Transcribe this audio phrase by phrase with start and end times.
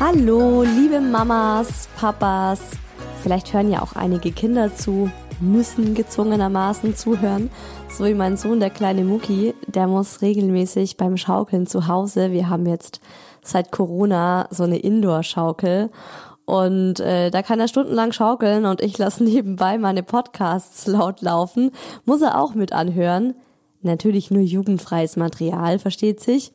[0.00, 2.58] Hallo, liebe Mamas, Papas.
[3.22, 5.10] Vielleicht hören ja auch einige Kinder zu,
[5.42, 7.50] müssen gezwungenermaßen zuhören.
[7.90, 12.32] So wie mein Sohn, der kleine Mucki, der muss regelmäßig beim Schaukeln zu Hause.
[12.32, 13.02] Wir haben jetzt
[13.42, 15.90] seit Corona so eine Indoor-Schaukel.
[16.46, 21.72] Und äh, da kann er stundenlang schaukeln und ich lasse nebenbei meine Podcasts laut laufen.
[22.06, 23.34] Muss er auch mit anhören.
[23.82, 26.54] Natürlich nur jugendfreies Material, versteht sich.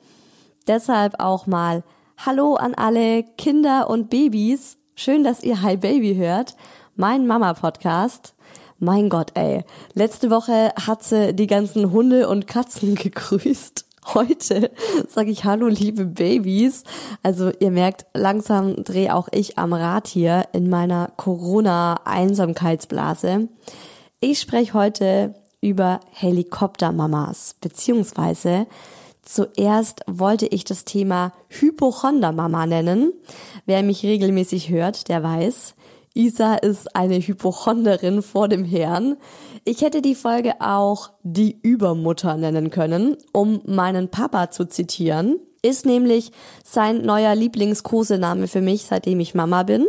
[0.68, 1.84] Deshalb auch mal
[2.18, 4.78] Hallo an alle Kinder und Babys.
[4.96, 6.56] Schön, dass ihr Hi Baby hört.
[6.96, 8.34] Mein Mama-Podcast.
[8.80, 9.64] Mein Gott, ey.
[9.94, 13.86] Letzte Woche hat sie die ganzen Hunde und Katzen gegrüßt.
[14.14, 14.72] Heute
[15.08, 16.86] sage ich Hallo, liebe Babys.
[17.22, 23.50] Also ihr merkt, langsam drehe auch ich am Rad hier in meiner Corona-Einsamkeitsblase.
[24.20, 28.68] Ich spreche heute über Helikoptermamas, beziehungsweise
[29.26, 33.12] Zuerst wollte ich das Thema Hypochondermama nennen.
[33.66, 35.74] Wer mich regelmäßig hört, der weiß,
[36.14, 39.18] Isa ist eine Hypochonderin vor dem Herrn.
[39.66, 45.40] Ich hätte die Folge auch die Übermutter nennen können, um meinen Papa zu zitieren.
[45.64, 46.32] Ist nämlich
[46.64, 49.88] sein neuer Lieblingskosename für mich, seitdem ich Mama bin.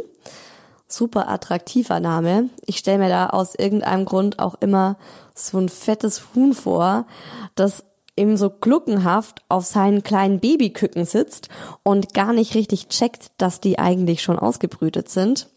[0.88, 2.48] Super attraktiver Name.
[2.64, 4.96] Ich stelle mir da aus irgendeinem Grund auch immer
[5.34, 7.06] so ein fettes Huhn vor,
[7.54, 7.84] das
[8.16, 11.48] eben so gluckenhaft auf seinen kleinen Babyküken sitzt
[11.82, 15.48] und gar nicht richtig checkt, dass die eigentlich schon ausgebrütet sind.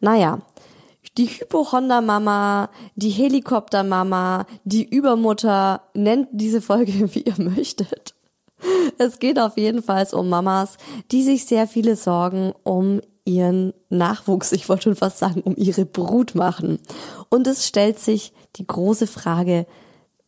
[0.00, 0.40] Naja,
[1.16, 8.14] die Hypochondermama, die Helikoptermama, die Übermutter, nennt diese Folge, wie ihr möchtet.
[8.98, 10.78] Es geht auf jeden Fall um Mamas,
[11.12, 15.84] die sich sehr viele Sorgen um ihren Nachwuchs, ich wollte schon fast sagen, um ihre
[15.84, 16.80] Brut machen.
[17.28, 19.66] Und es stellt sich die große Frage,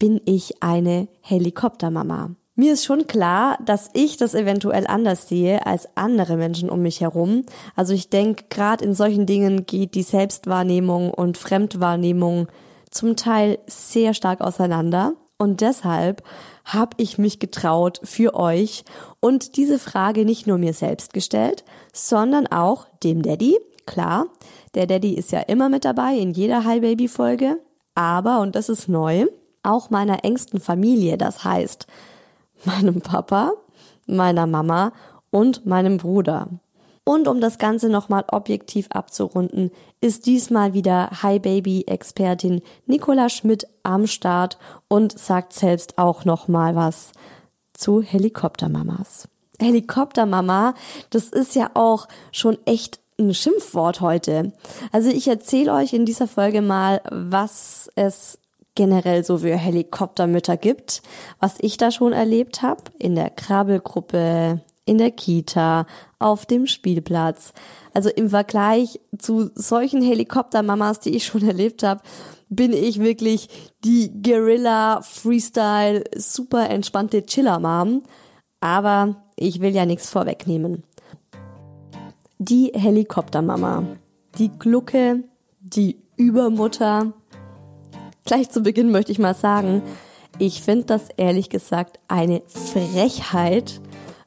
[0.00, 2.34] bin ich eine Helikoptermama.
[2.56, 7.00] Mir ist schon klar, dass ich das eventuell anders sehe als andere Menschen um mich
[7.00, 7.44] herum.
[7.76, 12.48] Also ich denke, gerade in solchen Dingen geht die Selbstwahrnehmung und Fremdwahrnehmung
[12.90, 15.14] zum Teil sehr stark auseinander.
[15.38, 16.22] Und deshalb
[16.64, 18.84] habe ich mich getraut für euch
[19.20, 23.56] und diese Frage nicht nur mir selbst gestellt, sondern auch dem Daddy.
[23.86, 24.26] Klar,
[24.74, 27.58] der Daddy ist ja immer mit dabei in jeder High Baby Folge.
[27.94, 29.26] Aber, und das ist neu,
[29.62, 31.86] auch meiner engsten Familie, das heißt
[32.64, 33.52] meinem Papa,
[34.06, 34.92] meiner Mama
[35.30, 36.48] und meinem Bruder.
[37.04, 39.70] Und um das Ganze nochmal objektiv abzurunden,
[40.00, 44.58] ist diesmal wieder Hi Baby Expertin Nicola Schmidt am Start
[44.88, 47.12] und sagt selbst auch nochmal was
[47.72, 49.28] zu Helikoptermamas.
[49.58, 50.74] Helikoptermama,
[51.10, 54.52] das ist ja auch schon echt ein Schimpfwort heute.
[54.92, 58.38] Also ich erzähle euch in dieser Folge mal, was es
[58.74, 61.02] generell so für Helikoptermütter gibt,
[61.38, 65.86] was ich da schon erlebt habe in der Krabbelgruppe, in der Kita,
[66.18, 67.52] auf dem Spielplatz.
[67.94, 72.02] Also im Vergleich zu solchen Helikoptermamas, die ich schon erlebt habe,
[72.48, 73.48] bin ich wirklich
[73.84, 78.02] die Guerilla Freestyle super entspannte Chiller Mom,
[78.60, 80.82] aber ich will ja nichts vorwegnehmen.
[82.38, 83.84] Die Helikoptermama,
[84.38, 85.24] die Glucke,
[85.60, 87.12] die Übermutter.
[88.24, 89.82] Gleich zu Beginn möchte ich mal sagen,
[90.38, 93.80] ich finde das ehrlich gesagt eine Frechheit,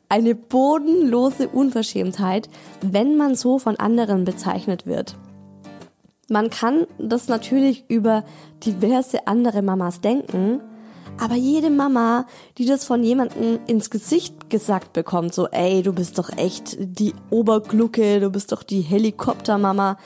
[0.10, 2.50] eine bodenlose Unverschämtheit,
[2.82, 5.16] wenn man so von anderen bezeichnet wird.
[6.30, 8.24] Man kann das natürlich über
[8.64, 10.62] diverse andere Mamas denken,
[11.20, 12.26] aber jede Mama,
[12.58, 17.14] die das von jemandem ins Gesicht gesagt bekommt, so, ey, du bist doch echt die
[17.30, 19.98] Oberglucke, du bist doch die Helikoptermama,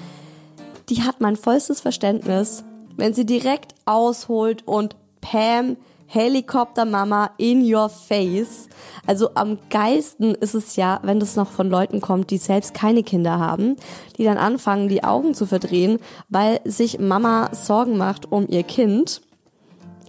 [0.89, 2.63] die hat mein vollstes Verständnis,
[2.97, 5.77] wenn sie direkt ausholt und Pam,
[6.07, 8.69] Helikoptermama in your face.
[9.05, 13.03] Also am geilsten ist es ja, wenn das noch von Leuten kommt, die selbst keine
[13.03, 13.75] Kinder haben,
[14.17, 15.99] die dann anfangen, die Augen zu verdrehen,
[16.29, 19.21] weil sich Mama Sorgen macht um ihr Kind.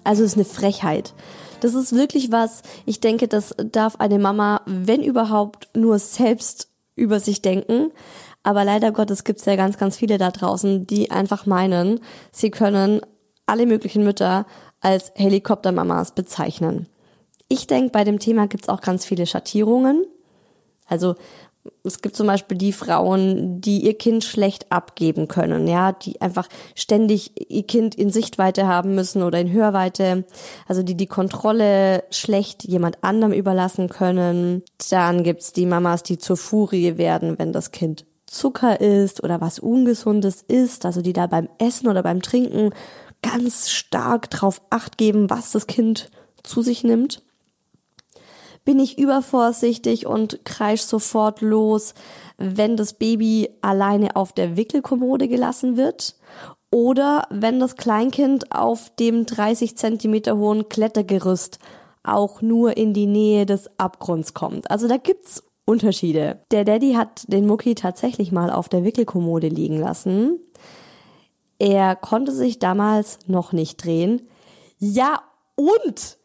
[0.04, 1.14] Also ist eine Frechheit.
[1.60, 7.18] Das ist wirklich was, ich denke, das darf eine Mama, wenn überhaupt, nur selbst über
[7.18, 7.90] sich denken.
[8.42, 12.00] Aber leider Gottes gibt es ja ganz, ganz viele da draußen, die einfach meinen,
[12.32, 13.00] sie können
[13.46, 14.46] alle möglichen Mütter
[14.80, 16.86] als Helikoptermamas bezeichnen.
[17.48, 20.04] Ich denke, bei dem Thema gibt es auch ganz viele Schattierungen.
[20.86, 21.14] Also
[21.84, 26.48] es gibt zum Beispiel die Frauen, die ihr Kind schlecht abgeben können, ja, die einfach
[26.74, 30.24] ständig ihr Kind in Sichtweite haben müssen oder in Hörweite,
[30.66, 34.62] also die die Kontrolle schlecht jemand anderem überlassen können.
[34.90, 39.58] Dann gibt's die Mamas, die zur Furie werden, wenn das Kind Zucker isst oder was
[39.58, 42.70] Ungesundes isst, also die da beim Essen oder beim Trinken
[43.22, 46.10] ganz stark drauf acht geben, was das Kind
[46.42, 47.22] zu sich nimmt?
[48.64, 51.94] Bin ich übervorsichtig und kreisch sofort los,
[52.36, 56.16] wenn das Baby alleine auf der Wickelkommode gelassen wird?
[56.70, 61.58] Oder wenn das Kleinkind auf dem 30 Zentimeter hohen Klettergerüst
[62.02, 64.70] auch nur in die Nähe des Abgrunds kommt.
[64.70, 66.40] Also da gibt's Unterschiede.
[66.50, 70.40] Der Daddy hat den Mucki tatsächlich mal auf der Wickelkommode liegen lassen.
[71.58, 74.22] Er konnte sich damals noch nicht drehen.
[74.78, 75.20] Ja,
[75.56, 76.16] und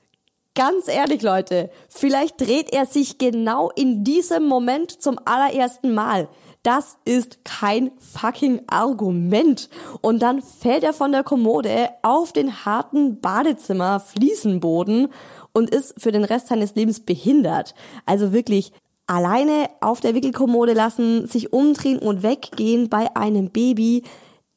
[0.55, 6.29] ganz ehrlich, Leute, vielleicht dreht er sich genau in diesem Moment zum allerersten Mal.
[6.61, 9.69] Das ist kein fucking Argument.
[9.99, 15.09] Und dann fällt er von der Kommode auf den harten Badezimmer Fliesenboden
[15.51, 17.75] und ist für den Rest seines Lebens behindert.
[18.05, 18.71] Also wirklich
[19.07, 24.03] alleine auf der Wickelkommode lassen, sich umdrehen und weggehen bei einem Baby.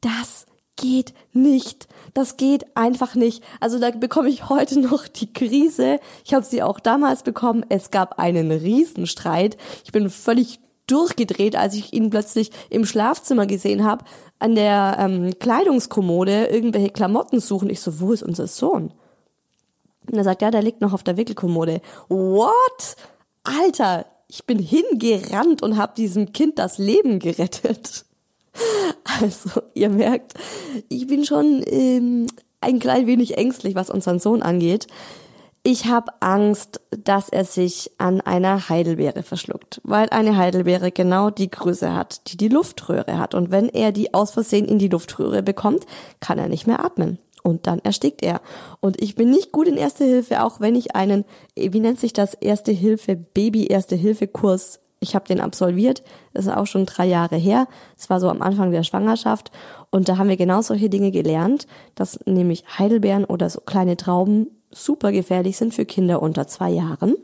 [0.00, 0.46] Das
[0.76, 1.88] geht nicht.
[2.14, 3.43] Das geht einfach nicht.
[3.60, 5.98] Also da bekomme ich heute noch die Krise.
[6.25, 7.64] Ich habe sie auch damals bekommen.
[7.69, 9.56] Es gab einen Riesenstreit.
[9.84, 14.04] Ich bin völlig durchgedreht, als ich ihn plötzlich im Schlafzimmer gesehen habe,
[14.38, 17.70] an der ähm, Kleidungskommode irgendwelche Klamotten suchen.
[17.70, 18.93] Ich so, wo ist unser Sohn?
[20.08, 21.81] Und er sagt, ja, der liegt noch auf der Wickelkommode.
[22.08, 22.96] What?
[23.43, 28.05] Alter, ich bin hingerannt und habe diesem Kind das Leben gerettet.
[29.20, 30.34] Also, ihr merkt,
[30.89, 32.27] ich bin schon ähm,
[32.60, 34.86] ein klein wenig ängstlich, was unseren Sohn angeht.
[35.62, 41.51] Ich habe Angst, dass er sich an einer Heidelbeere verschluckt, weil eine Heidelbeere genau die
[41.51, 43.34] Größe hat, die die Luftröhre hat.
[43.34, 45.84] Und wenn er die aus Versehen in die Luftröhre bekommt,
[46.20, 47.19] kann er nicht mehr atmen.
[47.46, 48.41] Und dann erstickt er.
[48.81, 51.24] Und ich bin nicht gut in Erste Hilfe, auch wenn ich einen,
[51.55, 56.53] wie nennt sich das, Erste Hilfe, Baby-Erste Hilfe Kurs ich habe den absolviert, das ist
[56.53, 57.69] auch schon drei Jahre her.
[57.98, 59.53] Es war so am Anfang der Schwangerschaft
[59.91, 64.48] und da haben wir genau solche Dinge gelernt, dass nämlich Heidelbeeren oder so kleine Trauben
[64.70, 67.15] super gefährlich sind für Kinder unter zwei Jahren.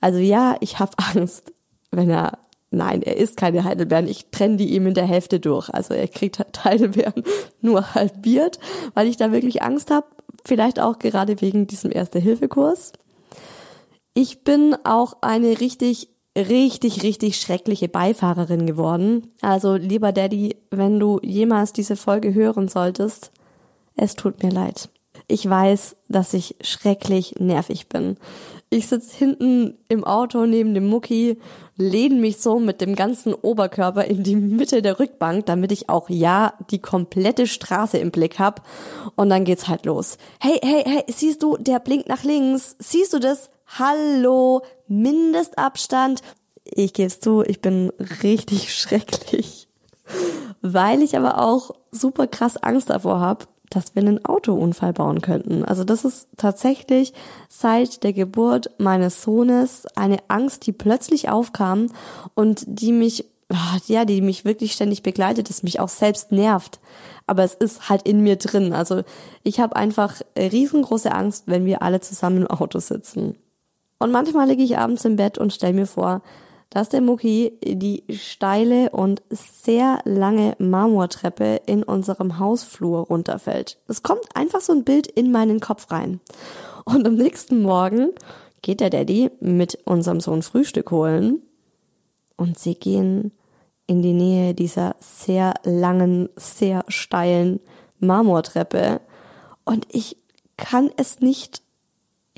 [0.00, 1.52] Also ja, ich habe Angst,
[1.90, 2.38] wenn er
[2.70, 4.06] Nein, er isst keine Heidelbeeren.
[4.06, 5.70] Ich trenne die ihm in der Hälfte durch.
[5.70, 7.24] Also er kriegt halt Heidelbeeren
[7.60, 8.58] nur halbiert,
[8.94, 10.06] weil ich da wirklich Angst habe.
[10.44, 12.92] Vielleicht auch gerade wegen diesem Erste-Hilfe-Kurs.
[14.14, 19.32] Ich bin auch eine richtig richtig, richtig schreckliche Beifahrerin geworden.
[19.40, 23.32] Also lieber Daddy, wenn du jemals diese Folge hören solltest,
[23.96, 24.88] es tut mir leid.
[25.30, 28.16] Ich weiß, dass ich schrecklich nervig bin.
[28.70, 31.38] Ich sitz hinten im Auto neben dem Mucki,
[31.76, 36.08] lehne mich so mit dem ganzen Oberkörper in die Mitte der Rückbank, damit ich auch
[36.08, 38.66] ja die komplette Straße im Blick hab.
[39.16, 40.16] Und dann geht's halt los.
[40.40, 42.76] Hey, hey, hey, siehst du, der blinkt nach links.
[42.78, 43.50] Siehst du das?
[43.78, 46.22] Hallo, Mindestabstand.
[46.64, 47.92] Ich gebe es zu, ich bin
[48.22, 49.68] richtig schrecklich.
[50.62, 55.64] weil ich aber auch super krass Angst davor habe, dass wir einen Autounfall bauen könnten.
[55.64, 57.12] Also das ist tatsächlich
[57.48, 61.86] seit der Geburt meines Sohnes eine Angst, die plötzlich aufkam
[62.34, 66.80] und die mich, ah, ja, die mich wirklich ständig begleitet, das mich auch selbst nervt.
[67.26, 68.72] Aber es ist halt in mir drin.
[68.72, 69.02] Also
[69.42, 73.36] ich habe einfach riesengroße Angst, wenn wir alle zusammen im Auto sitzen.
[73.98, 76.22] Und manchmal liege ich abends im Bett und stelle mir vor,
[76.70, 83.78] dass der Mucki die steile und sehr lange Marmortreppe in unserem Hausflur runterfällt.
[83.88, 86.20] Es kommt einfach so ein Bild in meinen Kopf rein.
[86.84, 88.10] Und am nächsten Morgen
[88.62, 91.42] geht der Daddy mit unserem Sohn Frühstück holen
[92.36, 93.32] und sie gehen
[93.86, 97.60] in die Nähe dieser sehr langen, sehr steilen
[97.98, 99.00] Marmortreppe
[99.64, 100.16] und ich
[100.56, 101.62] kann es nicht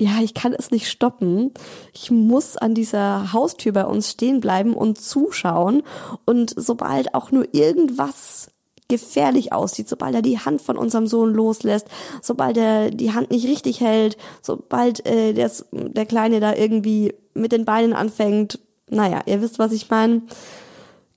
[0.01, 1.51] ja, ich kann es nicht stoppen.
[1.93, 5.83] Ich muss an dieser Haustür bei uns stehen bleiben und zuschauen.
[6.25, 8.49] Und sobald auch nur irgendwas
[8.87, 11.87] gefährlich aussieht, sobald er die Hand von unserem Sohn loslässt,
[12.23, 17.51] sobald er die Hand nicht richtig hält, sobald äh, der, der Kleine da irgendwie mit
[17.51, 18.57] den Beinen anfängt,
[18.89, 20.23] naja, ihr wisst, was ich meine,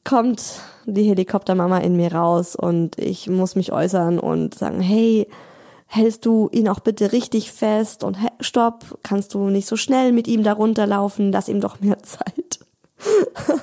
[0.04, 0.42] kommt
[0.84, 5.26] die Helikoptermama in mir raus und ich muss mich äußern und sagen, hey,
[5.94, 10.26] hältst du ihn auch bitte richtig fest und stopp, kannst du nicht so schnell mit
[10.26, 12.60] ihm darunter laufen, lass ihm doch mehr Zeit.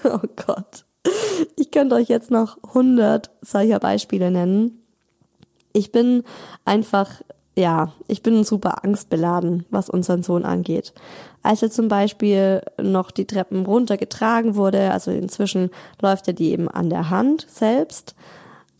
[0.05, 0.85] oh Gott.
[1.57, 4.83] Ich könnte euch jetzt noch 100 solcher Beispiele nennen.
[5.73, 6.23] Ich bin
[6.63, 7.21] einfach,
[7.57, 10.93] ja, ich bin super angstbeladen, was unseren Sohn angeht.
[11.43, 15.71] Als er zum Beispiel noch die Treppen runtergetragen wurde, also inzwischen
[16.01, 18.15] läuft er die eben an der Hand selbst,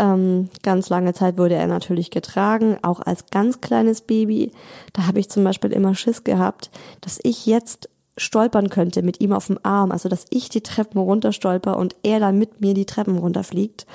[0.02, 4.52] ähm, ganz lange Zeit wurde er natürlich getragen, auch als ganz kleines Baby.
[4.94, 9.32] Da habe ich zum Beispiel immer Schiss gehabt, dass ich jetzt stolpern könnte mit ihm
[9.32, 12.86] auf dem Arm, also dass ich die Treppen runterstolper und er dann mit mir die
[12.86, 13.86] Treppen runterfliegt.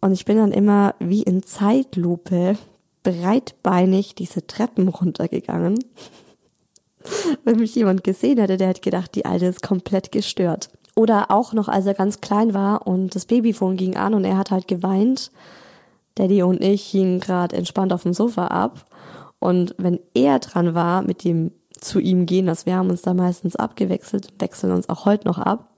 [0.00, 2.56] Und ich bin dann immer wie in Zeitlupe
[3.02, 5.78] breitbeinig diese Treppen runtergegangen.
[7.44, 10.70] Wenn mich jemand gesehen hätte, der hätte gedacht, die Alte ist komplett gestört.
[10.96, 14.38] Oder auch noch, als er ganz klein war und das Babyphone ging an und er
[14.38, 15.30] hat halt geweint.
[16.14, 18.86] Daddy und ich hingen gerade entspannt auf dem Sofa ab.
[19.38, 23.12] Und wenn er dran war mit dem zu ihm gehen, das wir haben uns da
[23.12, 25.68] meistens abgewechselt, wechseln uns auch heute noch ab.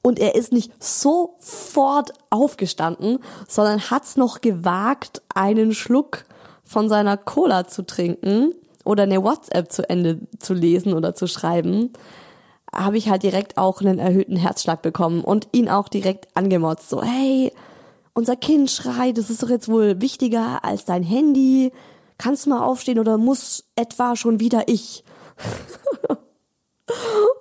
[0.00, 3.18] Und er ist nicht sofort aufgestanden,
[3.48, 6.26] sondern hat's noch gewagt, einen Schluck
[6.62, 8.52] von seiner Cola zu trinken
[8.84, 11.90] oder eine WhatsApp zu Ende zu lesen oder zu schreiben
[12.74, 16.90] habe ich halt direkt auch einen erhöhten Herzschlag bekommen und ihn auch direkt angemotzt.
[16.90, 17.52] So, hey,
[18.14, 21.72] unser Kind schreit, das ist doch jetzt wohl wichtiger als dein Handy.
[22.18, 25.04] Kannst du mal aufstehen oder muss etwa schon wieder ich?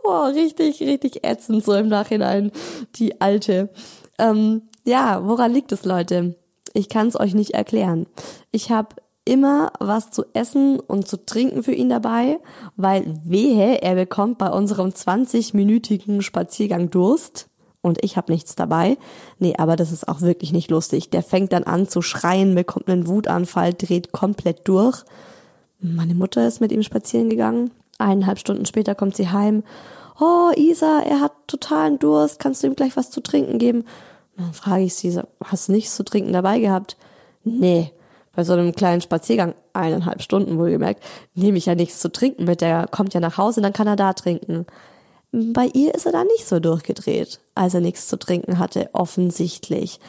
[0.03, 2.51] oh, richtig, richtig ätzend so im Nachhinein,
[2.95, 3.69] die alte.
[4.17, 6.35] Ähm, ja, woran liegt es, Leute?
[6.73, 8.07] Ich kann es euch nicht erklären.
[8.51, 8.95] Ich habe
[9.25, 12.39] immer was zu essen und zu trinken für ihn dabei,
[12.75, 17.47] weil wehe, er bekommt bei unserem 20-minütigen Spaziergang Durst
[17.81, 18.97] und ich habe nichts dabei.
[19.39, 21.09] Nee, aber das ist auch wirklich nicht lustig.
[21.09, 25.03] Der fängt dann an zu schreien, bekommt einen Wutanfall, dreht komplett durch.
[25.79, 27.71] Meine Mutter ist mit ihm spazieren gegangen.
[27.97, 29.63] Eineinhalb Stunden später kommt sie heim.
[30.19, 32.39] Oh, Isa, er hat totalen Durst.
[32.39, 33.85] Kannst du ihm gleich was zu trinken geben?
[34.37, 36.97] Dann frage ich sie, hast du nichts zu trinken dabei gehabt?
[37.43, 37.91] Nee
[38.35, 41.03] bei so einem kleinen Spaziergang, eineinhalb Stunden wohlgemerkt,
[41.35, 42.61] nehme ich ja nichts zu trinken mit.
[42.61, 44.65] Der kommt ja nach Hause, dann kann er da trinken.
[45.31, 49.99] Bei ihr ist er da nicht so durchgedreht, als er nichts zu trinken hatte, offensichtlich.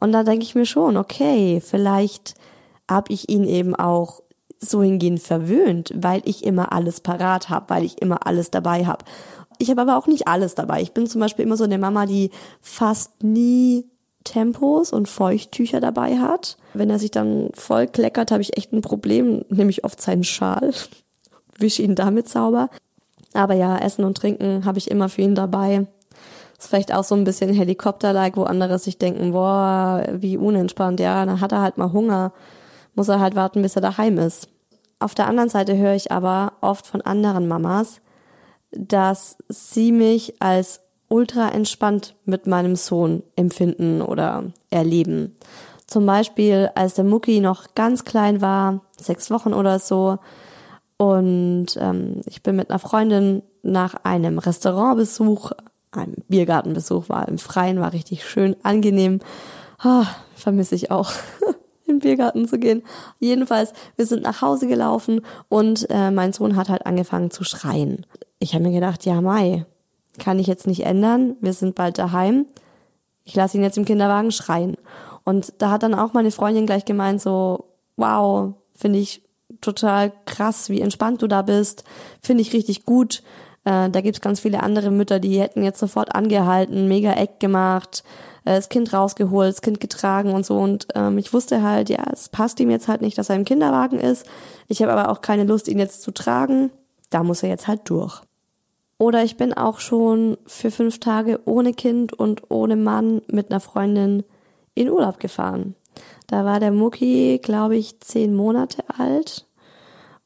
[0.00, 2.34] Und da denke ich mir schon, okay, vielleicht
[2.90, 4.20] habe ich ihn eben auch
[4.58, 9.04] so hingehend verwöhnt, weil ich immer alles parat habe, weil ich immer alles dabei habe.
[9.58, 10.82] Ich habe aber auch nicht alles dabei.
[10.82, 13.86] Ich bin zum Beispiel immer so eine Mama, die fast nie
[14.24, 16.56] Tempos und Feuchttücher dabei hat.
[16.72, 20.72] Wenn er sich dann voll kleckert, habe ich echt ein Problem, nämlich oft seinen Schal.
[21.58, 22.68] Wisch ihn damit sauber.
[23.34, 25.86] Aber ja, Essen und Trinken habe ich immer für ihn dabei.
[26.58, 31.00] Ist vielleicht auch so ein bisschen Helikopter-like, wo andere sich denken, boah, wie unentspannt.
[31.00, 32.32] Ja, dann hat er halt mal Hunger.
[32.94, 34.48] Muss er halt warten, bis er daheim ist.
[35.00, 38.00] Auf der anderen Seite höre ich aber oft von anderen Mamas,
[38.70, 45.36] dass sie mich als ultra entspannt mit meinem Sohn empfinden oder erleben.
[45.86, 50.18] Zum Beispiel, als der Mucki noch ganz klein war, sechs Wochen oder so,
[50.96, 55.52] und ähm, ich bin mit einer Freundin nach einem Restaurantbesuch,
[55.90, 59.20] einem Biergartenbesuch, war im Freien, war richtig schön, angenehm.
[59.78, 61.10] Ah, vermisse ich auch.
[61.86, 62.82] im Biergarten zu gehen.
[63.18, 68.06] Jedenfalls, wir sind nach Hause gelaufen und äh, mein Sohn hat halt angefangen zu schreien.
[68.38, 69.66] Ich habe mir gedacht, ja Mai,
[70.18, 71.36] kann ich jetzt nicht ändern.
[71.40, 72.46] Wir sind bald daheim.
[73.24, 74.76] Ich lasse ihn jetzt im Kinderwagen schreien.
[75.24, 77.64] Und da hat dann auch meine Freundin gleich gemeint, so,
[77.96, 79.22] wow, finde ich
[79.60, 81.84] total krass, wie entspannt du da bist,
[82.20, 83.22] finde ich richtig gut.
[83.64, 88.04] Äh, da gibt's ganz viele andere Mütter, die hätten jetzt sofort angehalten, mega Eck gemacht,
[88.44, 90.58] äh, das Kind rausgeholt, das Kind getragen und so.
[90.58, 93.46] Und ähm, ich wusste halt, ja, es passt ihm jetzt halt nicht, dass er im
[93.46, 94.26] Kinderwagen ist.
[94.68, 96.70] Ich habe aber auch keine Lust, ihn jetzt zu tragen.
[97.08, 98.20] Da muss er jetzt halt durch.
[98.98, 103.60] Oder ich bin auch schon für fünf Tage ohne Kind und ohne Mann mit einer
[103.60, 104.22] Freundin
[104.74, 105.74] in Urlaub gefahren.
[106.26, 109.46] Da war der Mucki, glaube ich, zehn Monate alt.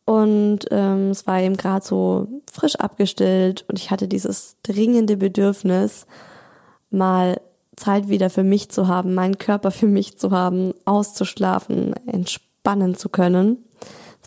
[0.05, 6.07] Und ähm, es war eben gerade so frisch abgestillt und ich hatte dieses dringende Bedürfnis,
[6.91, 7.41] mal
[7.77, 13.11] Zeit wieder für mich zu haben, meinen Körper für mich zu haben, auszuschlafen, entspannen zu
[13.11, 13.65] können.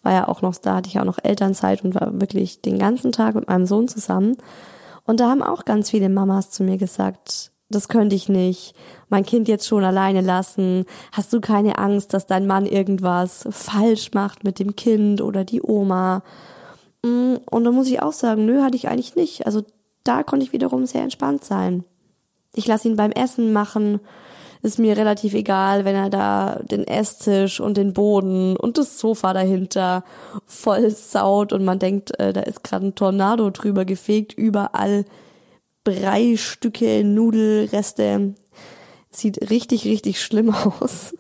[0.03, 3.12] War ja auch noch, da hatte ich auch noch Elternzeit und war wirklich den ganzen
[3.12, 4.38] Tag mit meinem Sohn zusammen.
[5.05, 8.75] Und da haben auch ganz viele Mamas zu mir gesagt, das könnte ich nicht,
[9.10, 14.12] mein Kind jetzt schon alleine lassen, hast du keine Angst, dass dein Mann irgendwas falsch
[14.13, 16.24] macht mit dem Kind oder die Oma.
[17.03, 19.46] Mm, und da muss ich auch sagen, nö, hatte ich eigentlich nicht.
[19.46, 19.63] Also
[20.03, 21.84] da konnte ich wiederum sehr entspannt sein.
[22.53, 24.01] Ich lasse ihn beim Essen machen,
[24.62, 29.34] ist mir relativ egal, wenn er da den Esstisch und den Boden und das Sofa
[29.34, 30.03] dahinter
[30.46, 35.06] voll saut und man denkt, äh, da ist gerade ein Tornado drüber gefegt, überall
[35.84, 38.36] Breistücke, Nudelreste.
[39.10, 41.15] Sieht richtig, richtig schlimm aus.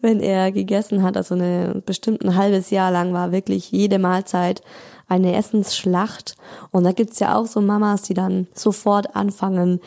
[0.00, 4.62] Wenn er gegessen hat, also eine bestimmt ein halbes Jahr lang war wirklich jede Mahlzeit
[5.10, 6.36] eine Essensschlacht.
[6.70, 9.80] Und da gibt's ja auch so Mamas, die dann sofort anfangen,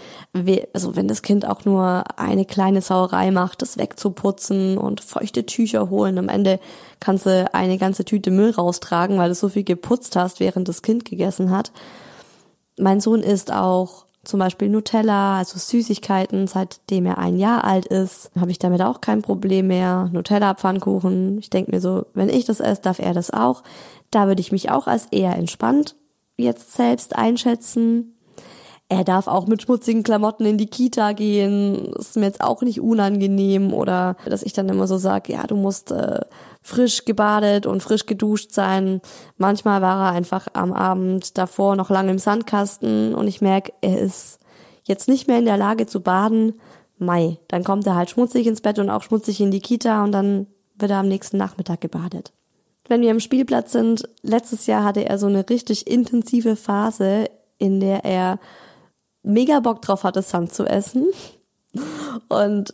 [0.73, 5.89] also wenn das Kind auch nur eine kleine Sauerei macht, das wegzuputzen und feuchte Tücher
[5.89, 6.17] holen.
[6.17, 6.59] Am Ende
[6.99, 10.81] kannst du eine ganze Tüte Müll raustragen, weil du so viel geputzt hast, während das
[10.81, 11.71] Kind gegessen hat.
[12.77, 18.31] Mein Sohn isst auch zum Beispiel Nutella, also Süßigkeiten, seitdem er ein Jahr alt ist,
[18.39, 20.09] habe ich damit auch kein Problem mehr.
[20.13, 21.39] Nutella, Pfannkuchen.
[21.39, 23.63] Ich denke mir so, wenn ich das esse, darf er das auch.
[24.11, 25.95] Da würde ich mich auch als eher entspannt
[26.37, 28.15] jetzt selbst einschätzen.
[28.89, 31.91] Er darf auch mit schmutzigen Klamotten in die Kita gehen.
[31.95, 33.73] Das ist mir jetzt auch nicht unangenehm.
[33.73, 36.21] Oder dass ich dann immer so sage, ja, du musst äh,
[36.63, 39.01] frisch gebadet und frisch geduscht sein.
[39.37, 43.99] Manchmal war er einfach am Abend davor noch lange im Sandkasten und ich merke, er
[43.99, 44.39] ist
[44.83, 46.53] jetzt nicht mehr in der Lage zu baden.
[46.97, 50.11] Mai, dann kommt er halt schmutzig ins Bett und auch schmutzig in die Kita und
[50.11, 52.33] dann wird er am nächsten Nachmittag gebadet
[52.87, 57.79] wenn wir am Spielplatz sind, letztes Jahr hatte er so eine richtig intensive Phase, in
[57.79, 58.39] der er
[59.23, 61.07] mega Bock drauf hatte, Sand zu essen.
[62.29, 62.73] Und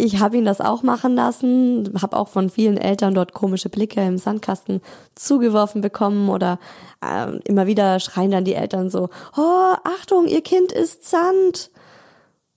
[0.00, 4.00] ich habe ihn das auch machen lassen, habe auch von vielen Eltern dort komische Blicke
[4.00, 4.80] im Sandkasten
[5.14, 6.58] zugeworfen bekommen oder
[7.04, 11.70] äh, immer wieder schreien dann die Eltern so, oh, Achtung, ihr Kind isst Sand.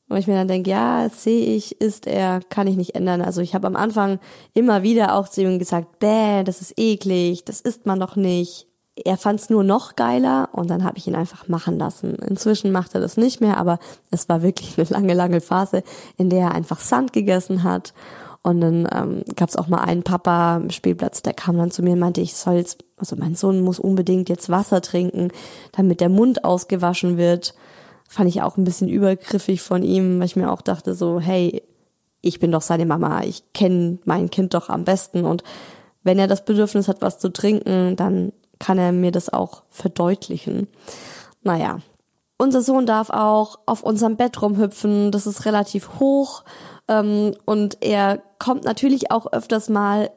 [0.10, 3.22] Und ich mir dann denke, ja, sehe ich, ist er, kann ich nicht ändern.
[3.22, 4.20] Also ich habe am Anfang
[4.54, 8.68] immer wieder auch zu ihm gesagt, bäh, das ist eklig, das isst man doch nicht.
[8.96, 12.16] Er fand es nur noch geiler und dann habe ich ihn einfach machen lassen.
[12.16, 13.80] Inzwischen macht er das nicht mehr, aber
[14.12, 15.84] es war wirklich eine lange, lange Phase,
[16.18, 17.94] in der er einfach Sand gegessen hat.
[18.44, 21.82] Und dann ähm, gab es auch mal einen Papa am Spielplatz, der kam dann zu
[21.82, 25.30] mir und meinte, ich soll jetzt, also mein Sohn muss unbedingt jetzt Wasser trinken,
[25.72, 27.56] damit der Mund ausgewaschen wird
[28.14, 31.64] fand ich auch ein bisschen übergriffig von ihm, weil ich mir auch dachte so, hey,
[32.22, 35.44] ich bin doch seine Mama, ich kenne mein Kind doch am besten und
[36.04, 38.32] wenn er das Bedürfnis hat, was zu trinken, dann
[38.64, 40.70] kann er mir das auch verdeutlichen.
[41.42, 41.80] Naja,
[42.38, 46.46] unser Sohn darf auch auf unserem Bett rumhüpfen, das ist relativ hoch
[46.88, 50.12] ähm, und er kommt natürlich auch öfters mal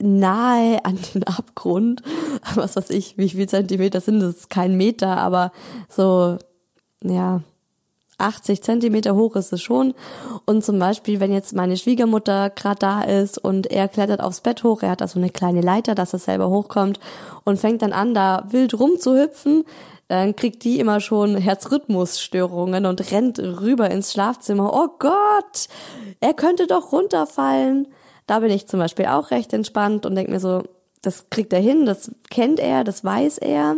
[0.00, 2.02] nahe an den Abgrund.
[2.54, 4.48] Was weiß ich, wie viel Zentimeter sind das?
[4.48, 5.50] Kein Meter, aber
[5.88, 6.38] so
[7.02, 7.42] ja,
[8.20, 9.94] 80 Zentimeter hoch ist es schon.
[10.44, 14.62] Und zum Beispiel, wenn jetzt meine Schwiegermutter gerade da ist und er klettert aufs Bett
[14.62, 17.00] hoch, er hat da so eine kleine Leiter, dass er selber hochkommt
[17.44, 19.64] und fängt dann an, da wild rumzuhüpfen,
[20.08, 24.72] dann kriegt die immer schon Herzrhythmusstörungen und rennt rüber ins Schlafzimmer.
[24.74, 25.68] Oh Gott,
[26.18, 27.86] er könnte doch runterfallen.
[28.26, 30.62] Da bin ich zum Beispiel auch recht entspannt und denke mir so,
[31.02, 33.76] das kriegt er hin, das kennt er, das weiß er.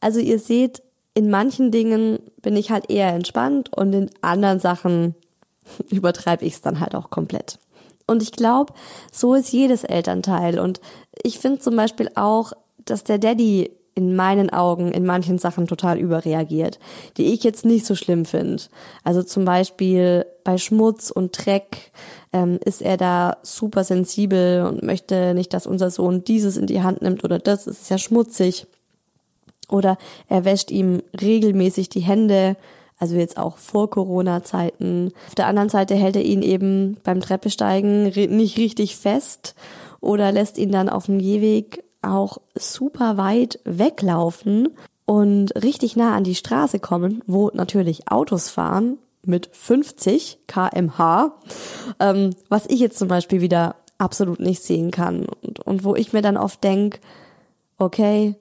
[0.00, 0.82] Also ihr seht,
[1.20, 5.14] in manchen Dingen bin ich halt eher entspannt und in anderen Sachen
[5.90, 7.58] übertreibe ich es dann halt auch komplett.
[8.06, 8.72] Und ich glaube,
[9.12, 10.58] so ist jedes Elternteil.
[10.58, 10.80] Und
[11.22, 12.54] ich finde zum Beispiel auch,
[12.86, 16.78] dass der Daddy in meinen Augen in manchen Sachen total überreagiert,
[17.18, 18.62] die ich jetzt nicht so schlimm finde.
[19.04, 21.92] Also zum Beispiel bei Schmutz und Dreck
[22.32, 26.82] ähm, ist er da super sensibel und möchte nicht, dass unser Sohn dieses in die
[26.82, 28.66] Hand nimmt oder das, ist ja schmutzig.
[29.70, 29.96] Oder
[30.28, 32.56] er wäscht ihm regelmäßig die Hände.
[32.98, 35.12] Also jetzt auch vor Corona-Zeiten.
[35.28, 39.54] Auf der anderen Seite hält er ihn eben beim Treppesteigen nicht richtig fest
[40.00, 44.68] oder lässt ihn dann auf dem Gehweg auch super weit weglaufen
[45.06, 51.32] und richtig nah an die Straße kommen, wo natürlich Autos fahren mit 50 kmh,
[51.98, 56.12] ähm, was ich jetzt zum Beispiel wieder absolut nicht sehen kann und, und wo ich
[56.12, 57.00] mir dann oft denk,
[57.76, 58.34] okay,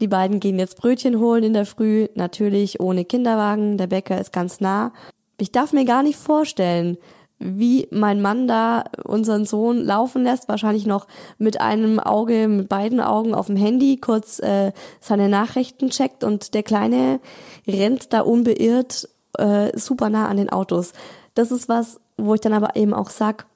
[0.00, 4.32] die beiden gehen jetzt Brötchen holen in der Früh, natürlich ohne Kinderwagen, der Bäcker ist
[4.32, 4.92] ganz nah.
[5.38, 6.98] Ich darf mir gar nicht vorstellen,
[7.40, 11.06] wie mein Mann da unseren Sohn laufen lässt, wahrscheinlich noch
[11.38, 16.54] mit einem Auge, mit beiden Augen auf dem Handy, kurz äh, seine Nachrichten checkt und
[16.54, 17.20] der Kleine
[17.66, 20.92] rennt da unbeirrt äh, super nah an den Autos.
[21.34, 23.46] Das ist was, wo ich dann aber eben auch sag,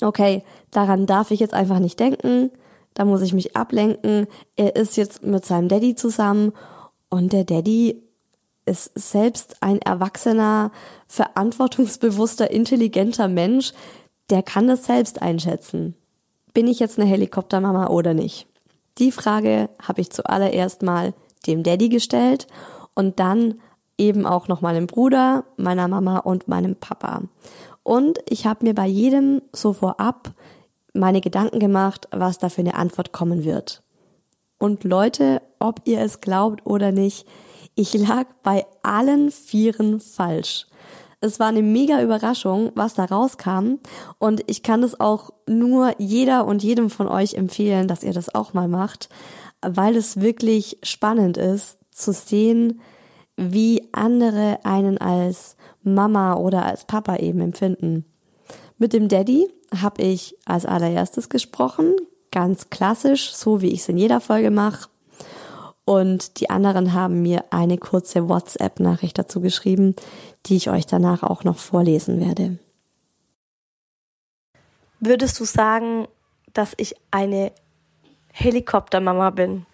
[0.00, 2.50] okay, daran darf ich jetzt einfach nicht denken
[2.94, 4.26] da muss ich mich ablenken.
[4.56, 6.52] Er ist jetzt mit seinem Daddy zusammen
[7.08, 8.02] und der Daddy
[8.66, 10.70] ist selbst ein erwachsener,
[11.08, 13.72] verantwortungsbewusster, intelligenter Mensch,
[14.30, 15.96] der kann das selbst einschätzen.
[16.54, 18.46] Bin ich jetzt eine Helikoptermama oder nicht?
[18.98, 21.14] Die Frage habe ich zuallererst mal
[21.46, 22.46] dem Daddy gestellt
[22.94, 23.60] und dann
[23.98, 27.22] eben auch noch meinem Bruder, meiner Mama und meinem Papa.
[27.82, 30.32] Und ich habe mir bei jedem so vorab
[30.92, 33.82] meine Gedanken gemacht, was da für eine Antwort kommen wird.
[34.58, 37.26] Und Leute, ob ihr es glaubt oder nicht,
[37.74, 40.66] ich lag bei allen Vieren falsch.
[41.22, 43.78] Es war eine mega Überraschung, was da rauskam.
[44.18, 48.34] Und ich kann es auch nur jeder und jedem von euch empfehlen, dass ihr das
[48.34, 49.08] auch mal macht,
[49.60, 52.80] weil es wirklich spannend ist zu sehen,
[53.36, 58.04] wie andere einen als Mama oder als Papa eben empfinden.
[58.78, 61.94] Mit dem Daddy habe ich als allererstes gesprochen,
[62.30, 64.88] ganz klassisch, so wie ich es in jeder Folge mache.
[65.84, 69.96] Und die anderen haben mir eine kurze WhatsApp-Nachricht dazu geschrieben,
[70.46, 72.58] die ich euch danach auch noch vorlesen werde.
[75.00, 76.06] Würdest du sagen,
[76.52, 77.52] dass ich eine
[78.32, 79.66] Helikoptermama bin?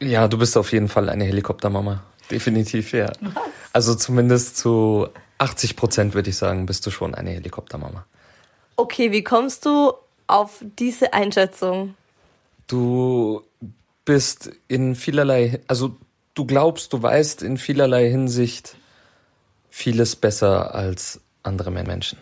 [0.00, 2.02] Ja, du bist auf jeden Fall eine Helikoptermama.
[2.30, 3.12] Definitiv, ja.
[3.20, 3.42] Was?
[3.72, 5.08] Also zumindest zu
[5.38, 8.04] 80 Prozent würde ich sagen, bist du schon eine Helikoptermama.
[8.76, 9.92] Okay, wie kommst du
[10.26, 11.94] auf diese Einschätzung?
[12.66, 13.42] Du
[14.04, 15.96] bist in vielerlei, also
[16.34, 18.76] du glaubst, du weißt in vielerlei Hinsicht
[19.70, 22.18] vieles besser als andere Menschen.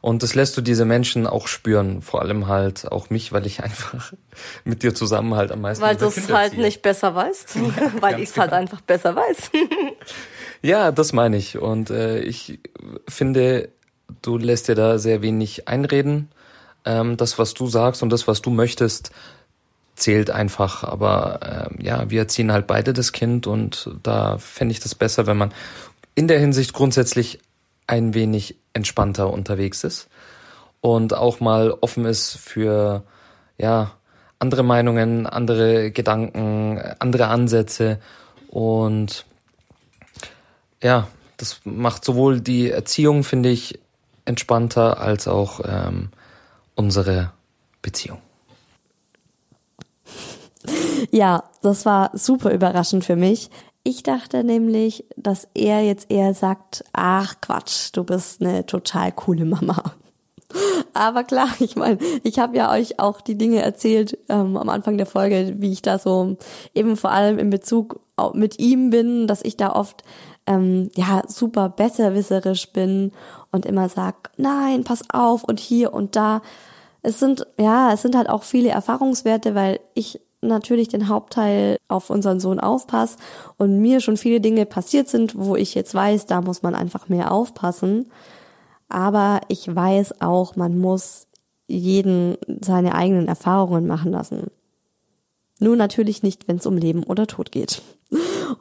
[0.00, 3.60] Und das lässt du diese Menschen auch spüren, vor allem halt auch mich, weil ich
[3.64, 4.12] einfach
[4.64, 5.82] mit dir zusammen halt am meisten.
[5.82, 7.56] Weil du es halt nicht besser weißt,
[8.00, 8.52] weil ich es halt genau.
[8.52, 9.50] halt einfach besser weiß.
[10.62, 11.58] Ja, das meine ich.
[11.58, 12.58] Und äh, ich
[13.08, 13.68] finde,
[14.22, 16.28] du lässt dir da sehr wenig einreden.
[16.84, 19.10] Ähm, das, was du sagst und das, was du möchtest,
[19.96, 20.84] zählt einfach.
[20.84, 25.26] Aber äh, ja, wir erziehen halt beide das Kind und da fände ich das besser,
[25.26, 25.52] wenn man
[26.14, 27.40] in der Hinsicht grundsätzlich
[27.86, 30.08] ein wenig entspannter unterwegs ist
[30.80, 33.02] und auch mal offen ist für
[33.58, 33.92] ja
[34.38, 37.98] andere Meinungen, andere Gedanken, andere Ansätze
[38.48, 39.24] und
[40.86, 43.80] ja, das macht sowohl die Erziehung, finde ich,
[44.24, 46.10] entspannter als auch ähm,
[46.76, 47.32] unsere
[47.82, 48.18] Beziehung.
[51.10, 53.50] Ja, das war super überraschend für mich.
[53.82, 59.44] Ich dachte nämlich, dass er jetzt eher sagt, ach Quatsch, du bist eine total coole
[59.44, 59.82] Mama.
[60.94, 64.98] Aber klar, ich meine, ich habe ja euch auch die Dinge erzählt ähm, am Anfang
[64.98, 66.36] der Folge, wie ich da so
[66.74, 68.00] eben vor allem in Bezug
[68.34, 70.02] mit ihm bin, dass ich da oft
[70.46, 73.12] ähm, ja super besserwisserisch bin
[73.50, 76.42] und immer sag, nein, pass auf und hier und da.
[77.02, 82.10] Es sind ja, es sind halt auch viele Erfahrungswerte, weil ich natürlich den Hauptteil auf
[82.10, 83.16] unseren Sohn aufpasse
[83.58, 87.08] und mir schon viele Dinge passiert sind, wo ich jetzt weiß, da muss man einfach
[87.08, 88.10] mehr aufpassen.
[88.88, 91.26] Aber ich weiß auch, man muss
[91.66, 94.50] jeden seine eigenen Erfahrungen machen lassen.
[95.58, 97.82] Nur natürlich nicht, wenn es um Leben oder Tod geht.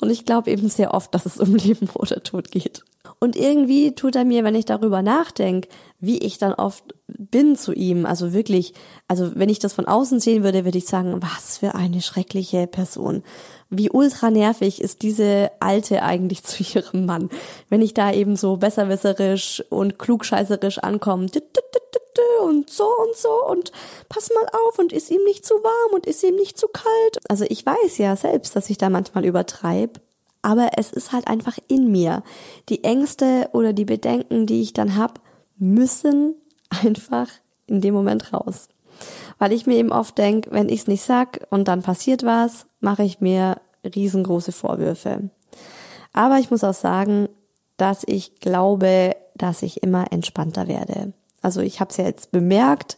[0.01, 2.83] Und ich glaube eben sehr oft, dass es um Leben oder Tod geht.
[3.19, 7.71] Und irgendwie tut er mir, wenn ich darüber nachdenke, wie ich dann oft bin zu
[7.71, 8.73] ihm, also wirklich,
[9.07, 12.65] also wenn ich das von außen sehen würde, würde ich sagen, was für eine schreckliche
[12.67, 13.23] Person.
[13.69, 17.29] Wie ultra nervig ist diese Alte eigentlich zu ihrem Mann.
[17.69, 21.27] Wenn ich da eben so besserwisserisch und klugscheißerisch ankomme,
[22.41, 23.71] und so und so und
[24.09, 27.19] pass mal auf und ist ihm nicht zu warm und ist ihm nicht zu kalt.
[27.27, 29.99] Also ich weiß ja selbst, dass ich da manchmal übertreibe,
[30.41, 32.23] aber es ist halt einfach in mir.
[32.69, 35.19] Die Ängste oder die Bedenken, die ich dann hab,
[35.57, 36.35] müssen
[36.69, 37.27] einfach
[37.67, 38.69] in dem Moment raus.
[39.39, 42.67] Weil ich mir eben oft denk, wenn ich es nicht sag und dann passiert was,
[42.79, 45.29] mache ich mir riesengroße Vorwürfe.
[46.13, 47.27] Aber ich muss auch sagen,
[47.77, 51.13] dass ich glaube, dass ich immer entspannter werde.
[51.45, 52.97] Also ich habe es ja jetzt bemerkt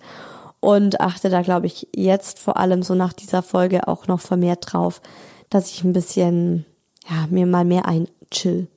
[0.60, 4.72] und achte da, glaube ich, jetzt vor allem so nach dieser Folge auch noch vermehrt
[4.72, 5.02] drauf,
[5.50, 6.66] dass ich ein bisschen,
[7.10, 8.68] ja, mir mal mehr ein chill.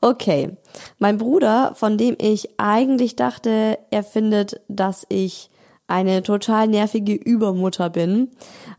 [0.00, 0.56] Okay,
[0.98, 5.50] mein Bruder, von dem ich eigentlich dachte, er findet, dass ich
[5.86, 8.30] eine total nervige Übermutter bin,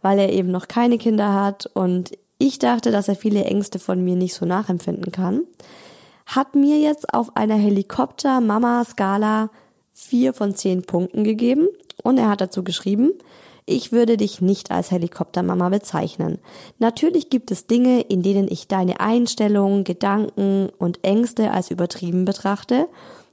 [0.02, 4.04] weil er eben noch keine Kinder hat und ich dachte, dass er viele Ängste von
[4.04, 5.44] mir nicht so nachempfinden kann,
[6.26, 9.50] hat mir jetzt auf einer Helikopter-Mama-Skala
[10.00, 11.68] vier von zehn Punkten gegeben
[12.04, 13.12] und er hat dazu geschrieben,
[13.66, 16.40] ich würde dich nicht als Helikoptermama bezeichnen.
[16.80, 22.88] Natürlich gibt es Dinge, in denen ich deine Einstellungen, Gedanken und Ängste als übertrieben betrachte.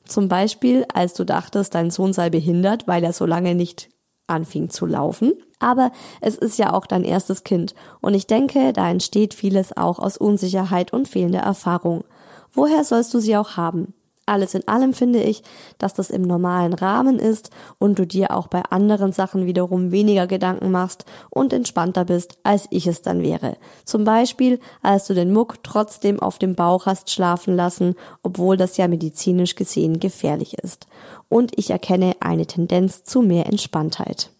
[0.04, 3.88] Zum Beispiel, als du dachtest, dein Sohn sei behindert, weil er so lange nicht
[4.26, 5.32] anfing zu laufen.
[5.58, 9.98] Aber es ist ja auch dein erstes Kind und ich denke, da entsteht vieles auch
[9.98, 12.04] aus Unsicherheit und fehlender Erfahrung.
[12.52, 13.94] Woher sollst du sie auch haben?
[14.28, 15.44] Alles in allem finde ich,
[15.78, 20.26] dass das im normalen Rahmen ist und du dir auch bei anderen Sachen wiederum weniger
[20.26, 23.56] Gedanken machst und entspannter bist, als ich es dann wäre.
[23.84, 28.76] Zum Beispiel, als du den Muck trotzdem auf dem Bauch hast schlafen lassen, obwohl das
[28.76, 30.88] ja medizinisch gesehen gefährlich ist.
[31.28, 34.30] Und ich erkenne eine Tendenz zu mehr Entspanntheit.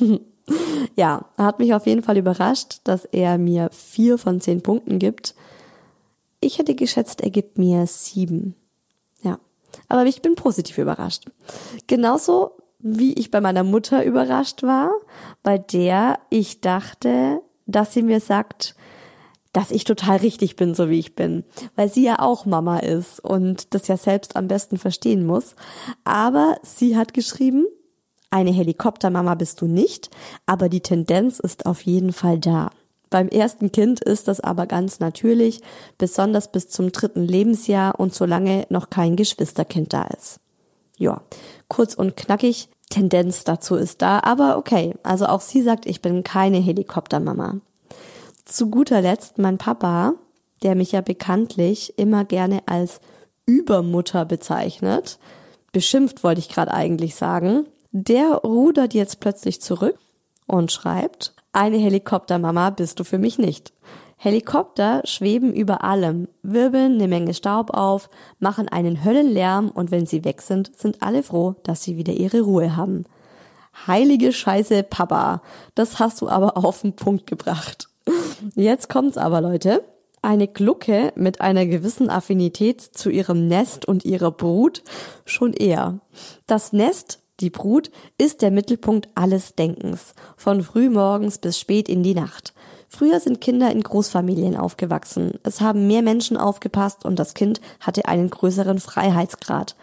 [0.96, 5.34] ja, hat mich auf jeden Fall überrascht, dass er mir vier von zehn Punkten gibt.
[6.40, 8.54] Ich hätte geschätzt, er gibt mir sieben.
[9.92, 11.26] Aber ich bin positiv überrascht.
[11.86, 14.90] Genauso wie ich bei meiner Mutter überrascht war,
[15.42, 18.74] bei der ich dachte, dass sie mir sagt,
[19.52, 21.44] dass ich total richtig bin, so wie ich bin,
[21.76, 25.56] weil sie ja auch Mama ist und das ja selbst am besten verstehen muss.
[26.04, 27.66] Aber sie hat geschrieben,
[28.30, 30.08] eine Helikoptermama bist du nicht,
[30.46, 32.70] aber die Tendenz ist auf jeden Fall da.
[33.12, 35.60] Beim ersten Kind ist das aber ganz natürlich,
[35.98, 40.40] besonders bis zum dritten Lebensjahr und solange noch kein Geschwisterkind da ist.
[40.96, 41.20] Ja,
[41.68, 46.24] kurz und knackig, Tendenz dazu ist da, aber okay, also auch sie sagt, ich bin
[46.24, 47.56] keine Helikoptermama.
[48.46, 50.14] Zu guter Letzt mein Papa,
[50.62, 52.98] der mich ja bekanntlich immer gerne als
[53.44, 55.18] Übermutter bezeichnet,
[55.70, 59.98] beschimpft wollte ich gerade eigentlich sagen, der rudert jetzt plötzlich zurück
[60.46, 63.72] und schreibt, eine Helikoptermama bist du für mich nicht.
[64.16, 70.24] Helikopter schweben über allem, wirbeln eine Menge Staub auf, machen einen Höllenlärm und wenn sie
[70.24, 73.04] weg sind, sind alle froh, dass sie wieder ihre Ruhe haben.
[73.86, 75.42] Heilige Scheiße, Papa,
[75.74, 77.88] das hast du aber auf den Punkt gebracht.
[78.54, 79.84] Jetzt kommt's aber, Leute.
[80.22, 84.84] Eine Glucke mit einer gewissen Affinität zu ihrem Nest und ihrer Brut
[85.24, 85.98] schon eher.
[86.46, 92.14] Das Nest die Brut ist der Mittelpunkt alles Denkens, von frühmorgens bis spät in die
[92.14, 92.54] Nacht.
[92.88, 95.40] Früher sind Kinder in Großfamilien aufgewachsen.
[95.42, 99.74] Es haben mehr Menschen aufgepasst und das Kind hatte einen größeren Freiheitsgrad.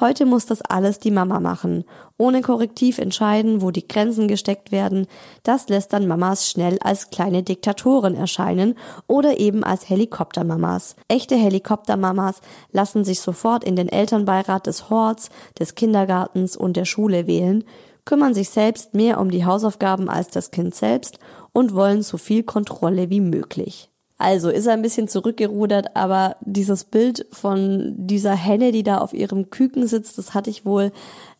[0.00, 1.84] Heute muss das alles die Mama machen.
[2.18, 5.06] Ohne Korrektiv entscheiden, wo die Grenzen gesteckt werden.
[5.44, 8.74] Das lässt dann Mamas schnell als kleine Diktatoren erscheinen
[9.06, 10.96] oder eben als Helikoptermamas.
[11.06, 12.40] Echte Helikoptermamas
[12.72, 15.30] lassen sich sofort in den Elternbeirat des Horts,
[15.60, 17.62] des Kindergartens und der Schule wählen,
[18.04, 21.20] kümmern sich selbst mehr um die Hausaufgaben als das Kind selbst
[21.52, 23.93] und wollen so viel Kontrolle wie möglich.
[24.24, 29.12] Also ist er ein bisschen zurückgerudert, aber dieses Bild von dieser Henne, die da auf
[29.12, 30.92] ihrem Küken sitzt, das hatte ich wohl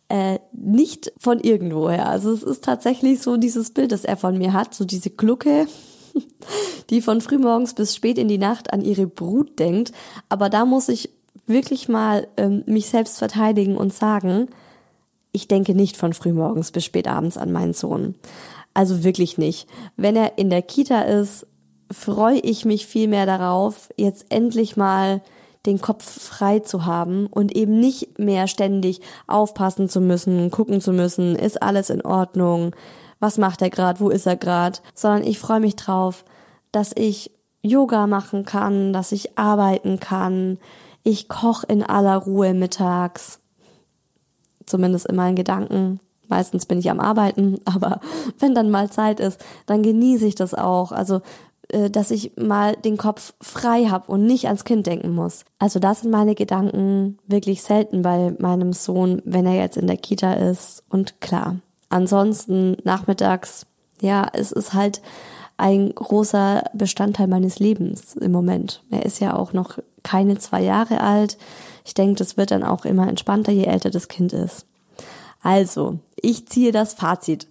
[0.07, 2.07] äh, nicht von irgendwoher.
[2.07, 5.65] Also es ist tatsächlich so dieses Bild, das er von mir hat, so diese Glucke,
[6.91, 9.91] die von frühmorgens bis spät in die Nacht an ihre Brut denkt.
[10.29, 11.09] Aber da muss ich
[11.47, 14.49] wirklich mal ähm, mich selbst verteidigen und sagen,
[15.31, 18.13] ich denke nicht von frühmorgens bis spät abends an meinen Sohn.
[18.75, 19.67] Also wirklich nicht.
[19.97, 21.47] Wenn er in der Kita ist,
[21.91, 25.21] freue ich mich viel mehr darauf, jetzt endlich mal
[25.65, 30.93] den Kopf frei zu haben und eben nicht mehr ständig aufpassen zu müssen, gucken zu
[30.93, 32.75] müssen, ist alles in Ordnung,
[33.19, 36.25] was macht er gerade, wo ist er gerade, sondern ich freue mich drauf,
[36.71, 40.59] dass ich Yoga machen kann, dass ich arbeiten kann,
[41.03, 43.39] ich koche in aller Ruhe mittags,
[44.65, 45.99] zumindest in meinen Gedanken.
[46.27, 47.99] Meistens bin ich am Arbeiten, aber
[48.39, 50.91] wenn dann mal Zeit ist, dann genieße ich das auch.
[50.91, 51.21] Also
[51.69, 55.45] dass ich mal den Kopf frei habe und nicht ans Kind denken muss.
[55.59, 59.97] Also das sind meine Gedanken wirklich selten bei meinem Sohn, wenn er jetzt in der
[59.97, 60.83] Kita ist.
[60.89, 61.57] Und klar,
[61.89, 63.65] ansonsten nachmittags,
[63.99, 65.01] ja, es ist halt
[65.57, 68.83] ein großer Bestandteil meines Lebens im Moment.
[68.91, 71.37] Er ist ja auch noch keine zwei Jahre alt.
[71.85, 74.65] Ich denke, das wird dann auch immer entspannter, je älter das Kind ist.
[75.41, 77.47] Also, ich ziehe das Fazit.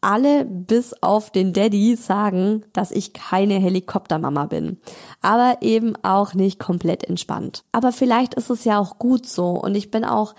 [0.00, 4.78] Alle bis auf den Daddy sagen, dass ich keine Helikoptermama bin.
[5.22, 7.64] Aber eben auch nicht komplett entspannt.
[7.72, 10.34] Aber vielleicht ist es ja auch gut so und ich bin auch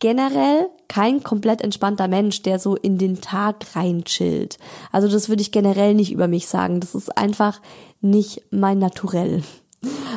[0.00, 4.58] generell kein komplett entspannter Mensch, der so in den Tag rein chillt.
[4.92, 6.80] Also das würde ich generell nicht über mich sagen.
[6.80, 7.60] Das ist einfach
[8.00, 9.42] nicht mein Naturell.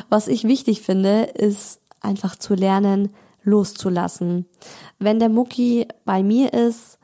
[0.10, 4.46] Was ich wichtig finde, ist einfach zu lernen, loszulassen.
[5.00, 6.97] Wenn der Mucki bei mir ist,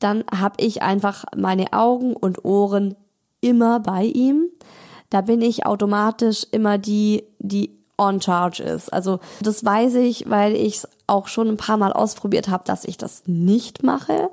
[0.00, 2.96] dann habe ich einfach meine Augen und Ohren
[3.40, 4.48] immer bei ihm.
[5.10, 8.92] Da bin ich automatisch immer die, die on charge ist.
[8.92, 12.84] Also das weiß ich, weil ich es auch schon ein paar Mal ausprobiert habe, dass
[12.84, 14.30] ich das nicht mache.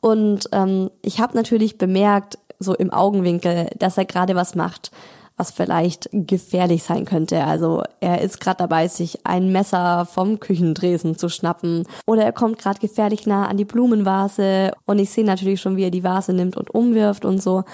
[0.00, 4.90] Und ähm, ich habe natürlich bemerkt, so im Augenwinkel, dass er gerade was macht,
[5.36, 7.44] was vielleicht gefährlich sein könnte.
[7.44, 12.58] Also er ist gerade dabei, sich ein Messer vom Küchendresen zu schnappen oder er kommt
[12.58, 16.32] gerade gefährlich nah an die Blumenvase und ich sehe natürlich schon, wie er die Vase
[16.32, 17.64] nimmt und umwirft und so.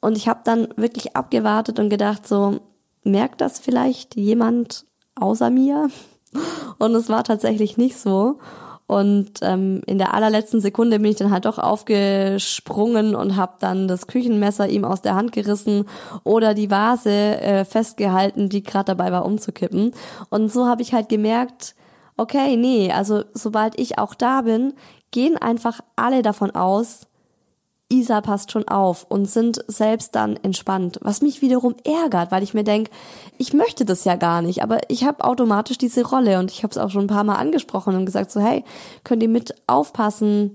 [0.00, 2.60] Und ich habe dann wirklich abgewartet und gedacht, so
[3.04, 5.88] merkt das vielleicht jemand außer mir?
[6.78, 8.38] Und es war tatsächlich nicht so.
[8.86, 13.88] Und ähm, in der allerletzten Sekunde bin ich dann halt doch aufgesprungen und habe dann
[13.88, 15.86] das Küchenmesser ihm aus der Hand gerissen
[16.22, 19.92] oder die Vase äh, festgehalten, die gerade dabei war umzukippen.
[20.28, 21.74] Und so habe ich halt gemerkt,
[22.18, 24.74] okay, nee, also sobald ich auch da bin,
[25.10, 27.06] gehen einfach alle davon aus,
[27.90, 32.54] Isa passt schon auf und sind selbst dann entspannt, was mich wiederum ärgert, weil ich
[32.54, 32.90] mir denke,
[33.38, 36.70] ich möchte das ja gar nicht, aber ich habe automatisch diese Rolle und ich habe
[36.70, 38.64] es auch schon ein paar Mal angesprochen und gesagt so, hey,
[39.04, 40.54] könnt ihr mit aufpassen?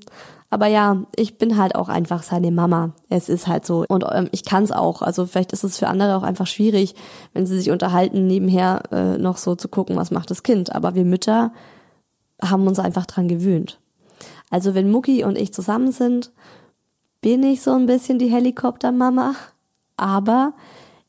[0.49, 2.93] Aber ja, ich bin halt auch einfach seine Mama.
[3.07, 3.85] Es ist halt so.
[3.87, 5.03] Und ähm, ich kann es auch.
[5.03, 6.95] Also vielleicht ist es für andere auch einfach schwierig,
[7.33, 10.73] wenn sie sich unterhalten, nebenher äh, noch so zu gucken, was macht das Kind.
[10.73, 11.53] Aber wir Mütter
[12.41, 13.79] haben uns einfach dran gewöhnt.
[14.49, 16.31] Also wenn Mucki und ich zusammen sind
[17.21, 19.35] bin ich so ein bisschen die Helikoptermama,
[19.97, 20.53] aber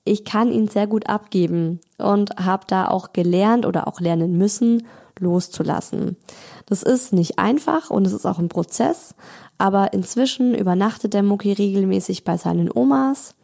[0.05, 4.87] ich kann ihn sehr gut abgeben und habe da auch gelernt oder auch lernen müssen,
[5.18, 6.16] loszulassen.
[6.66, 9.14] Das ist nicht einfach und es ist auch ein Prozess,
[9.59, 13.35] aber inzwischen übernachtet der Mucki regelmäßig bei seinen Omas,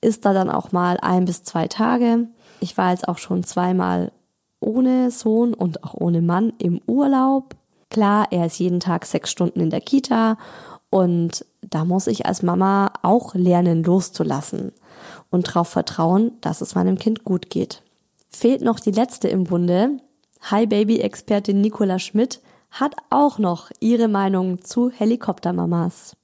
[0.00, 2.28] ist da dann auch mal ein bis zwei Tage.
[2.60, 4.12] Ich war jetzt auch schon zweimal
[4.60, 7.56] ohne Sohn und auch ohne Mann im Urlaub.
[7.90, 10.38] Klar, er ist jeden Tag sechs Stunden in der Kita
[10.90, 14.72] und da muss ich als Mama auch lernen, loszulassen
[15.30, 17.82] und darauf vertrauen, dass es meinem Kind gut geht.
[18.30, 19.98] Fehlt noch die letzte im Bunde.
[20.50, 26.16] Hi Baby Expertin Nicola Schmidt hat auch noch ihre Meinung zu Helikoptermamas.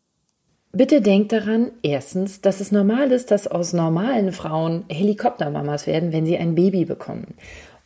[0.73, 6.27] Bitte denkt daran, erstens, dass es normal ist, dass aus normalen Frauen Helikoptermamas werden, wenn
[6.27, 7.35] sie ein Baby bekommen.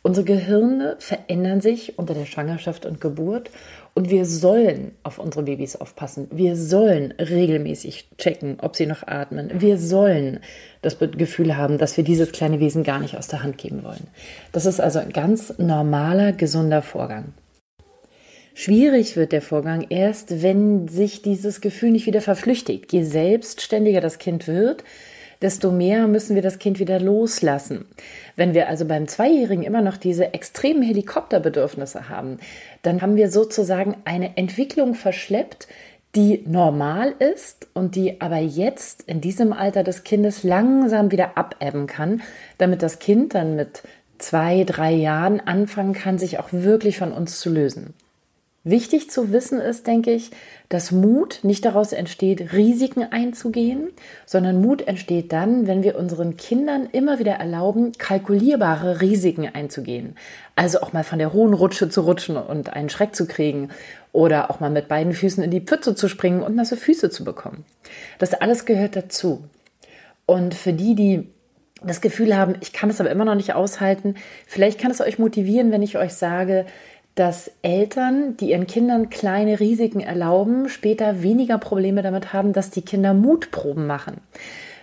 [0.05, 3.49] Unsere Gehirne verändern sich unter der Schwangerschaft und Geburt
[3.95, 6.27] und wir sollen auf unsere Babys aufpassen.
[6.29, 9.49] Wir sollen regelmäßig checken, ob sie noch atmen.
[9.59, 10.41] Wir sollen
[10.83, 14.05] das Gefühl haben, dass wir dieses kleine Wesen gar nicht aus der Hand geben wollen.
[14.51, 17.33] Das ist also ein ganz normaler, gesunder Vorgang.
[18.53, 22.93] Schwierig wird der Vorgang erst, wenn sich dieses Gefühl nicht wieder verflüchtigt.
[22.93, 24.83] Je selbstständiger das Kind wird,
[25.41, 27.85] desto mehr müssen wir das Kind wieder loslassen.
[28.35, 32.37] Wenn wir also beim Zweijährigen immer noch diese extremen Helikopterbedürfnisse haben,
[32.81, 35.67] dann haben wir sozusagen eine Entwicklung verschleppt,
[36.15, 41.87] die normal ist und die aber jetzt in diesem Alter des Kindes langsam wieder abebben
[41.87, 42.21] kann,
[42.57, 43.83] damit das Kind dann mit
[44.17, 47.93] zwei, drei Jahren anfangen kann, sich auch wirklich von uns zu lösen.
[48.67, 50.31] Wichtig zu wissen ist, denke ich,
[50.69, 53.89] dass Mut nicht daraus entsteht, Risiken einzugehen,
[54.25, 60.17] sondern Mut entsteht dann, wenn wir unseren Kindern immer wieder erlauben, kalkulierbare Risiken einzugehen.
[60.55, 63.69] Also auch mal von der hohen Rutsche zu rutschen und einen Schreck zu kriegen
[64.11, 67.23] oder auch mal mit beiden Füßen in die Pfütze zu springen und nasse Füße zu
[67.23, 67.65] bekommen.
[68.17, 69.43] Das alles gehört dazu.
[70.25, 71.29] Und für die, die
[71.83, 74.15] das Gefühl haben, ich kann es aber immer noch nicht aushalten,
[74.47, 76.65] vielleicht kann es euch motivieren, wenn ich euch sage,
[77.15, 82.81] dass Eltern, die ihren Kindern kleine Risiken erlauben, später weniger Probleme damit haben, dass die
[82.81, 84.17] Kinder Mutproben machen.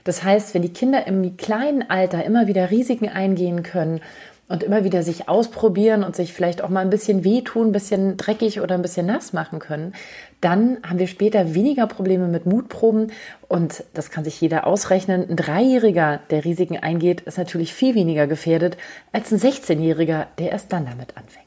[0.05, 4.01] Das heißt, wenn die Kinder im kleinen Alter immer wieder Risiken eingehen können
[4.49, 8.17] und immer wieder sich ausprobieren und sich vielleicht auch mal ein bisschen wehtun, ein bisschen
[8.17, 9.95] dreckig oder ein bisschen nass machen können,
[10.41, 13.13] dann haben wir später weniger Probleme mit Mutproben
[13.47, 15.29] und das kann sich jeder ausrechnen.
[15.29, 18.77] Ein Dreijähriger, der Risiken eingeht, ist natürlich viel weniger gefährdet
[19.13, 21.42] als ein 16-Jähriger, der erst dann damit anfängt.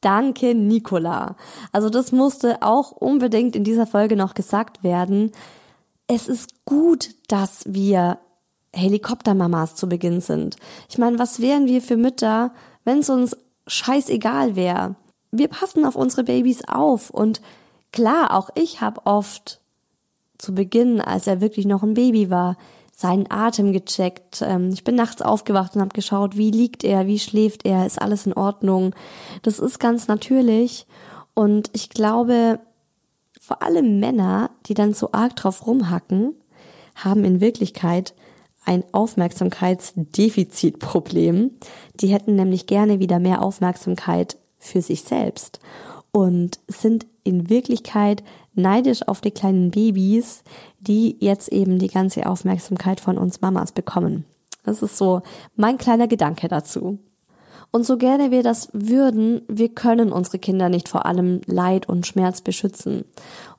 [0.00, 1.36] Danke, Nicola.
[1.72, 5.32] Also das musste auch unbedingt in dieser Folge noch gesagt werden.
[6.06, 8.18] Es ist gut, dass wir
[8.72, 10.56] Helikoptermamas zu Beginn sind.
[10.88, 12.52] Ich meine, was wären wir für Mütter,
[12.84, 13.36] wenn es uns
[13.66, 14.94] scheißegal wäre?
[15.30, 17.40] Wir passen auf unsere Babys auf und
[17.92, 19.60] klar, auch ich habe oft
[20.38, 22.56] zu Beginn, als er wirklich noch ein Baby war,
[22.98, 24.42] seinen Atem gecheckt.
[24.44, 28.02] Ähm, ich bin nachts aufgewacht und habe geschaut, wie liegt er, wie schläft er, ist
[28.02, 28.92] alles in Ordnung.
[29.42, 30.84] Das ist ganz natürlich.
[31.32, 32.58] Und ich glaube,
[33.40, 36.34] vor allem Männer, die dann so arg drauf rumhacken,
[36.96, 38.14] haben in Wirklichkeit
[38.64, 41.52] ein Aufmerksamkeitsdefizitproblem.
[41.94, 45.60] Die hätten nämlich gerne wieder mehr Aufmerksamkeit für sich selbst
[46.10, 48.24] und sind in Wirklichkeit
[48.58, 50.42] neidisch auf die kleinen Babys,
[50.80, 54.24] die jetzt eben die ganze Aufmerksamkeit von uns Mamas bekommen.
[54.64, 55.22] Das ist so
[55.56, 56.98] mein kleiner Gedanke dazu.
[57.70, 62.06] Und so gerne wir das würden, wir können unsere Kinder nicht vor allem Leid und
[62.06, 63.04] Schmerz beschützen.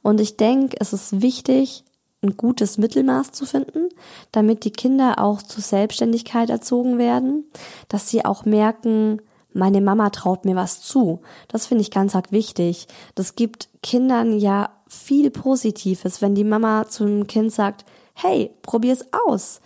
[0.01, 1.83] Und ich denke, es ist wichtig,
[2.21, 3.89] ein gutes Mittelmaß zu finden,
[4.31, 7.45] damit die Kinder auch zur Selbstständigkeit erzogen werden,
[7.87, 9.21] dass sie auch merken,
[9.53, 11.21] meine Mama traut mir was zu.
[11.47, 12.87] Das finde ich ganz arg wichtig.
[13.15, 17.85] Das gibt Kindern ja viel Positives, wenn die Mama zum Kind sagt,
[18.15, 19.61] hey, probier's aus.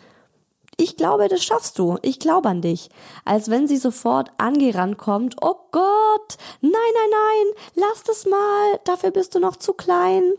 [0.78, 1.98] Ich glaube, das schaffst du.
[2.02, 2.90] Ich glaube an dich.
[3.26, 5.36] Als wenn sie sofort angerannt kommt.
[5.42, 8.80] Oh Gott, nein, nein, nein, lass das mal.
[8.84, 10.34] Dafür bist du noch zu klein.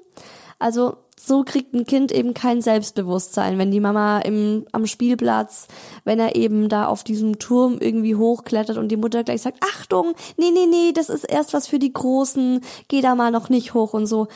[0.58, 5.68] Also so kriegt ein Kind eben kein Selbstbewusstsein, wenn die Mama im, am Spielplatz,
[6.04, 10.14] wenn er eben da auf diesem Turm irgendwie hochklettert und die Mutter gleich sagt, Achtung,
[10.36, 13.74] nee, nee, nee, das ist erst was für die Großen, geh da mal noch nicht
[13.74, 14.28] hoch und so.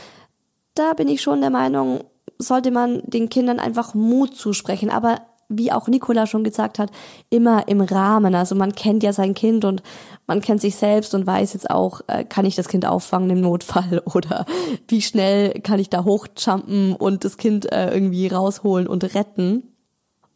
[0.78, 2.04] Da bin ich schon der Meinung,
[2.38, 6.92] sollte man den Kindern einfach Mut zusprechen, aber wie auch Nicola schon gesagt hat,
[7.30, 8.36] immer im Rahmen.
[8.36, 9.82] Also man kennt ja sein Kind und
[10.28, 13.40] man kennt sich selbst und weiß jetzt auch, äh, kann ich das Kind auffangen im
[13.40, 14.46] Notfall oder
[14.86, 19.64] wie schnell kann ich da hochjumpen und das Kind äh, irgendwie rausholen und retten.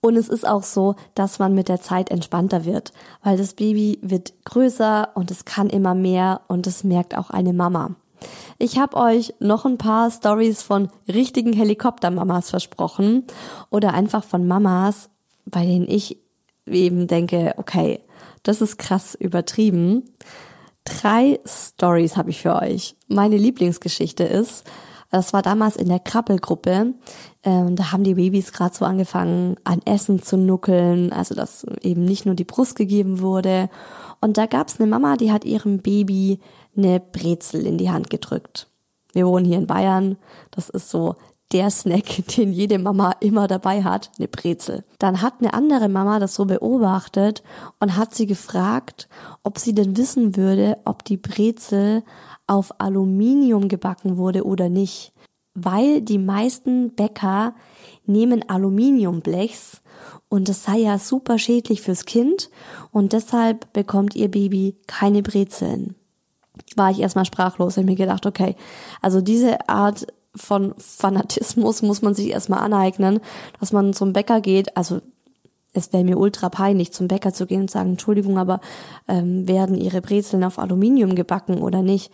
[0.00, 4.00] Und es ist auch so, dass man mit der Zeit entspannter wird, weil das Baby
[4.02, 7.94] wird größer und es kann immer mehr und es merkt auch eine Mama.
[8.62, 13.24] Ich habe euch noch ein paar Stories von richtigen Helikoptermamas versprochen
[13.70, 15.10] oder einfach von Mamas,
[15.46, 16.18] bei denen ich
[16.66, 17.98] eben denke, okay,
[18.44, 20.04] das ist krass übertrieben.
[20.84, 22.94] Drei Stories habe ich für euch.
[23.08, 24.62] Meine Lieblingsgeschichte ist,
[25.10, 26.94] das war damals in der Krabbelgruppe.
[27.42, 32.04] Ähm, da haben die Babys gerade so angefangen, an Essen zu nuckeln, also dass eben
[32.04, 33.68] nicht nur die Brust gegeben wurde.
[34.20, 36.38] Und da gab es eine Mama, die hat ihrem Baby
[36.76, 38.68] eine Brezel in die Hand gedrückt.
[39.12, 40.16] Wir wohnen hier in Bayern.
[40.50, 41.16] Das ist so
[41.52, 44.84] der Snack, den jede Mama immer dabei hat, eine Brezel.
[44.98, 47.42] Dann hat eine andere Mama das so beobachtet
[47.80, 49.08] und hat sie gefragt,
[49.42, 52.02] ob sie denn wissen würde, ob die Brezel
[52.46, 55.12] auf Aluminium gebacken wurde oder nicht.
[55.54, 57.54] Weil die meisten Bäcker
[58.06, 59.82] nehmen Aluminiumblechs
[60.30, 62.50] und das sei ja super schädlich fürs Kind
[62.90, 65.94] und deshalb bekommt ihr Baby keine Brezeln
[66.76, 67.76] war ich erstmal sprachlos.
[67.76, 68.56] Ich mir gedacht, okay,
[69.00, 73.20] also diese Art von Fanatismus muss man sich erstmal aneignen,
[73.60, 74.76] dass man zum Bäcker geht.
[74.76, 75.00] Also
[75.74, 78.60] es wäre mir ultra peinlich, zum Bäcker zu gehen und sagen, Entschuldigung, aber
[79.08, 82.12] ähm, werden Ihre Brezeln auf Aluminium gebacken oder nicht?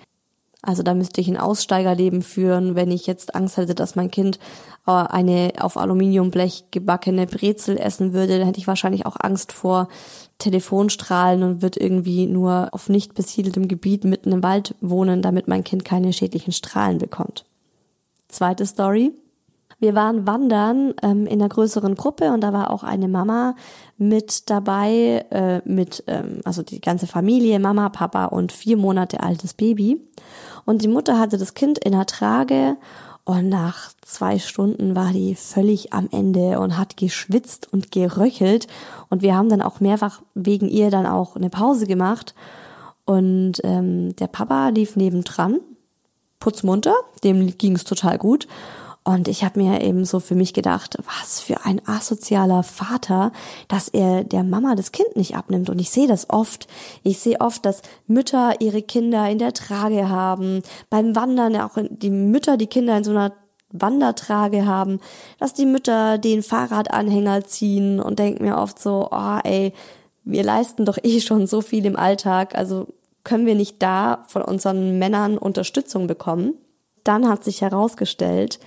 [0.63, 4.41] Also da müsste ich ein Aussteigerleben führen, wenn ich jetzt Angst hätte, dass mein Kind
[4.87, 9.89] äh, eine auf Aluminiumblech gebackene Brezel essen würde, dann hätte ich wahrscheinlich auch Angst vor
[10.39, 15.65] Telefonstrahlen und wird irgendwie nur auf nicht besiedeltem Gebiet mitten im Wald wohnen, damit mein
[15.65, 17.45] Kind keine schädlichen Strahlen bekommt.
[18.29, 19.13] Zweite Story.
[19.81, 23.55] Wir waren wandern ähm, in einer größeren Gruppe und da war auch eine Mama
[23.97, 29.55] mit dabei, äh, mit, ähm, also die ganze Familie, Mama, Papa und vier Monate altes
[29.55, 30.01] Baby.
[30.65, 32.77] Und die Mutter hatte das Kind in der Trage
[33.29, 38.69] und nach zwei Stunden war die völlig am Ende und hat geschwitzt und geröchelt.
[39.11, 42.35] Und wir haben dann auch mehrfach wegen ihr dann auch eine Pause gemacht.
[43.05, 45.61] Und ähm, der Papa lief nebendran,
[46.41, 48.49] putzmunter, dem ging es total gut.
[49.05, 53.33] Und ich habe mir eben so für mich gedacht, was für ein asozialer Vater,
[53.69, 55.71] dass er der Mama das Kind nicht abnimmt.
[55.71, 56.69] Und ich sehe das oft.
[57.03, 62.11] Ich sehe oft, dass Mütter ihre Kinder in der Trage haben, beim Wandern auch die
[62.11, 63.33] Mütter die Kinder in so einer
[63.71, 65.01] Wandertrage haben,
[65.39, 69.73] dass die Mütter den Fahrradanhänger ziehen und denken mir oft so, oh ey,
[70.25, 72.87] wir leisten doch eh schon so viel im Alltag, also
[73.25, 76.55] können wir nicht da von unseren Männern Unterstützung bekommen?
[77.05, 78.59] Dann hat sich herausgestellt,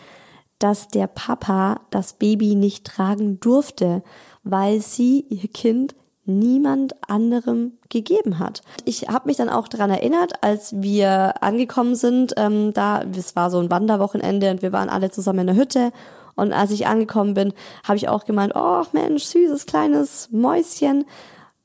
[0.63, 4.03] dass der Papa das Baby nicht tragen durfte,
[4.43, 5.95] weil sie ihr Kind
[6.25, 8.61] niemand anderem gegeben hat.
[8.85, 13.49] Ich habe mich dann auch daran erinnert, als wir angekommen sind, ähm, da, es war
[13.49, 15.91] so ein Wanderwochenende und wir waren alle zusammen in der Hütte
[16.35, 17.53] und als ich angekommen bin,
[17.83, 21.05] habe ich auch gemeint, oh Mensch, süßes kleines Mäuschen,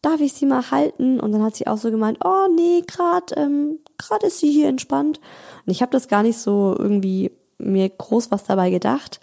[0.02, 1.20] darf ich sie mal halten?
[1.20, 4.68] Und dann hat sie auch so gemeint, oh nee, gerade ähm, grad ist sie hier
[4.68, 5.20] entspannt.
[5.64, 9.20] Und ich habe das gar nicht so irgendwie mir groß was dabei gedacht.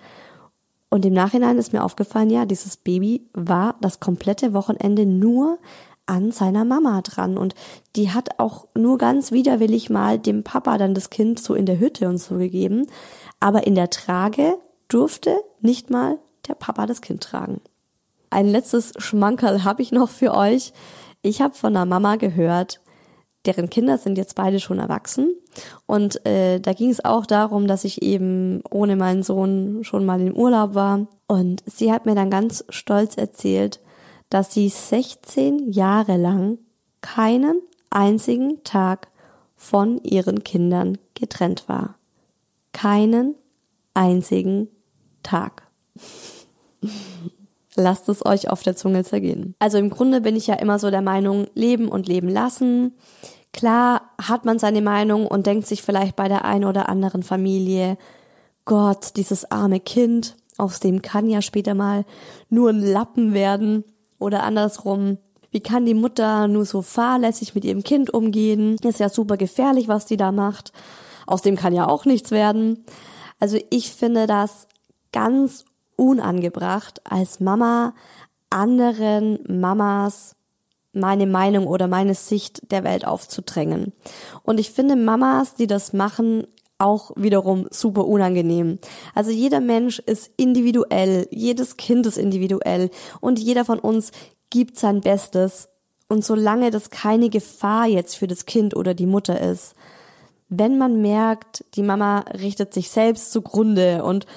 [0.89, 5.57] Und im Nachhinein ist mir aufgefallen, ja, dieses Baby war das komplette Wochenende nur
[6.05, 7.55] an seiner Mama dran und
[7.95, 11.79] die hat auch nur ganz widerwillig mal dem Papa dann das Kind so in der
[11.79, 12.87] Hütte und so gegeben,
[13.39, 14.57] aber in der Trage
[14.89, 17.61] durfte nicht mal der Papa das Kind tragen.
[18.29, 20.73] Ein letztes Schmankerl habe ich noch für euch.
[21.21, 22.81] Ich habe von einer Mama gehört,
[23.45, 25.35] deren Kinder sind jetzt beide schon erwachsen.
[25.85, 30.21] Und äh, da ging es auch darum, dass ich eben ohne meinen Sohn schon mal
[30.21, 31.07] im Urlaub war.
[31.27, 33.79] Und sie hat mir dann ganz stolz erzählt,
[34.29, 36.57] dass sie 16 Jahre lang
[37.01, 39.09] keinen einzigen Tag
[39.55, 41.95] von ihren Kindern getrennt war.
[42.71, 43.35] Keinen
[43.93, 44.69] einzigen
[45.21, 45.63] Tag.
[47.75, 49.55] Lasst es euch auf der Zunge zergehen.
[49.59, 52.93] Also im Grunde bin ich ja immer so der Meinung, leben und leben lassen.
[53.51, 57.97] Klar hat man seine Meinung und denkt sich vielleicht bei der einen oder anderen Familie,
[58.65, 62.05] Gott, dieses arme Kind, aus dem kann ja später mal
[62.49, 63.83] nur ein Lappen werden.
[64.19, 65.17] Oder andersrum,
[65.51, 68.77] wie kann die Mutter nur so fahrlässig mit ihrem Kind umgehen?
[68.83, 70.71] Ist ja super gefährlich, was die da macht.
[71.27, 72.85] Aus dem kann ja auch nichts werden.
[73.39, 74.67] Also ich finde das
[75.11, 75.65] ganz
[75.95, 77.93] unangebracht, als Mama
[78.49, 80.35] anderen Mamas
[80.93, 83.93] meine Meinung oder meine Sicht der Welt aufzudrängen.
[84.43, 86.45] Und ich finde Mamas, die das machen,
[86.77, 88.77] auch wiederum super unangenehm.
[89.15, 92.89] Also jeder Mensch ist individuell, jedes Kind ist individuell
[93.21, 94.11] und jeder von uns
[94.49, 95.69] gibt sein Bestes.
[96.09, 99.73] Und solange das keine Gefahr jetzt für das Kind oder die Mutter ist,
[100.49, 104.27] wenn man merkt, die Mama richtet sich selbst zugrunde und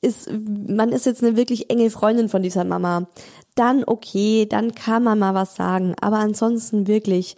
[0.00, 3.08] ist, man ist jetzt eine wirklich enge Freundin von dieser Mama,
[3.54, 5.94] dann okay, dann kann man mal was sagen.
[6.00, 7.36] Aber ansonsten wirklich,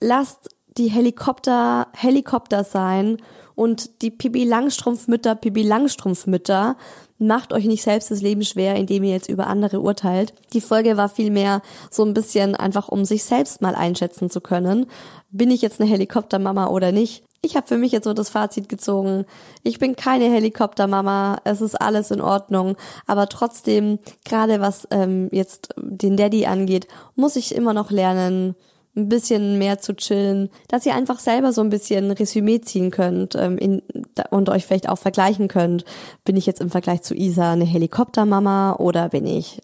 [0.00, 3.18] lasst die Helikopter Helikopter sein
[3.56, 6.76] und die Pipi Langstrumpfmütter Pipi Langstrumpfmütter
[7.18, 10.32] macht euch nicht selbst das Leben schwer, indem ihr jetzt über andere urteilt.
[10.52, 14.86] Die Folge war vielmehr so ein bisschen einfach, um sich selbst mal einschätzen zu können.
[15.30, 17.24] Bin ich jetzt eine Helikoptermama oder nicht?
[17.40, 19.24] Ich habe für mich jetzt so das Fazit gezogen.
[19.62, 22.76] Ich bin keine Helikoptermama, es ist alles in Ordnung,
[23.06, 28.54] aber trotzdem, gerade was ähm, jetzt den Daddy angeht, muss ich immer noch lernen,
[28.96, 33.36] ein bisschen mehr zu chillen, dass ihr einfach selber so ein bisschen Resümee ziehen könnt
[33.36, 33.82] ähm, in,
[34.30, 35.84] und euch vielleicht auch vergleichen könnt.
[36.24, 39.60] Bin ich jetzt im Vergleich zu Isa eine Helikoptermama oder bin ich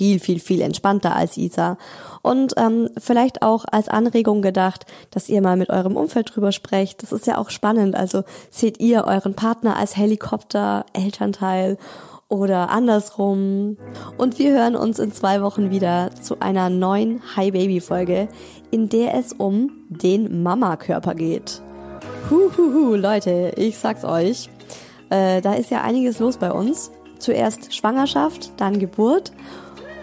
[0.00, 1.76] viel, viel, viel entspannter als Isa.
[2.22, 7.02] Und ähm, vielleicht auch als Anregung gedacht, dass ihr mal mit eurem Umfeld drüber sprecht.
[7.02, 7.94] Das ist ja auch spannend.
[7.94, 11.76] Also seht ihr euren Partner als Helikopter-Elternteil
[12.30, 13.76] oder andersrum.
[14.16, 18.28] Und wir hören uns in zwei Wochen wieder zu einer neuen Hi Baby Folge,
[18.70, 21.60] in der es um den Mama-Körper geht.
[22.30, 24.48] Huhuhu, Leute, ich sag's euch.
[25.10, 26.90] Äh, da ist ja einiges los bei uns.
[27.18, 29.32] Zuerst Schwangerschaft, dann Geburt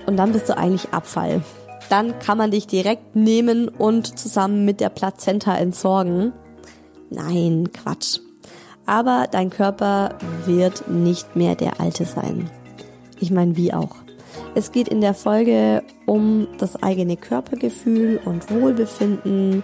[0.07, 1.41] und dann bist du eigentlich Abfall.
[1.89, 6.33] Dann kann man dich direkt nehmen und zusammen mit der Plazenta entsorgen.
[7.09, 8.19] Nein, Quatsch.
[8.85, 12.49] Aber dein Körper wird nicht mehr der alte sein.
[13.19, 13.95] Ich meine, wie auch.
[14.55, 19.63] Es geht in der Folge um das eigene Körpergefühl und Wohlbefinden,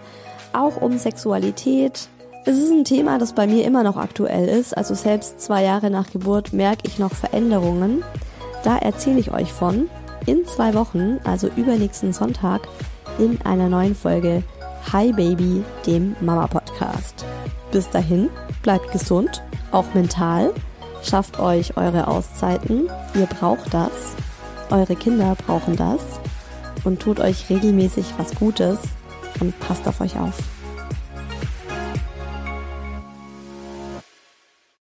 [0.52, 2.10] auch um Sexualität.
[2.46, 4.76] Es ist ein Thema, das bei mir immer noch aktuell ist.
[4.76, 8.04] Also selbst zwei Jahre nach Geburt merke ich noch Veränderungen.
[8.64, 9.90] Da erzähle ich euch von
[10.26, 12.68] in zwei Wochen, also übernächsten Sonntag,
[13.18, 14.44] in einer neuen Folge
[14.92, 17.26] Hi Baby, dem Mama Podcast.
[17.72, 18.30] Bis dahin,
[18.62, 20.54] bleibt gesund, auch mental,
[21.04, 24.16] schafft euch eure Auszeiten, ihr braucht das,
[24.70, 26.02] eure Kinder brauchen das
[26.84, 28.80] und tut euch regelmäßig was Gutes
[29.40, 30.38] und passt auf euch auf.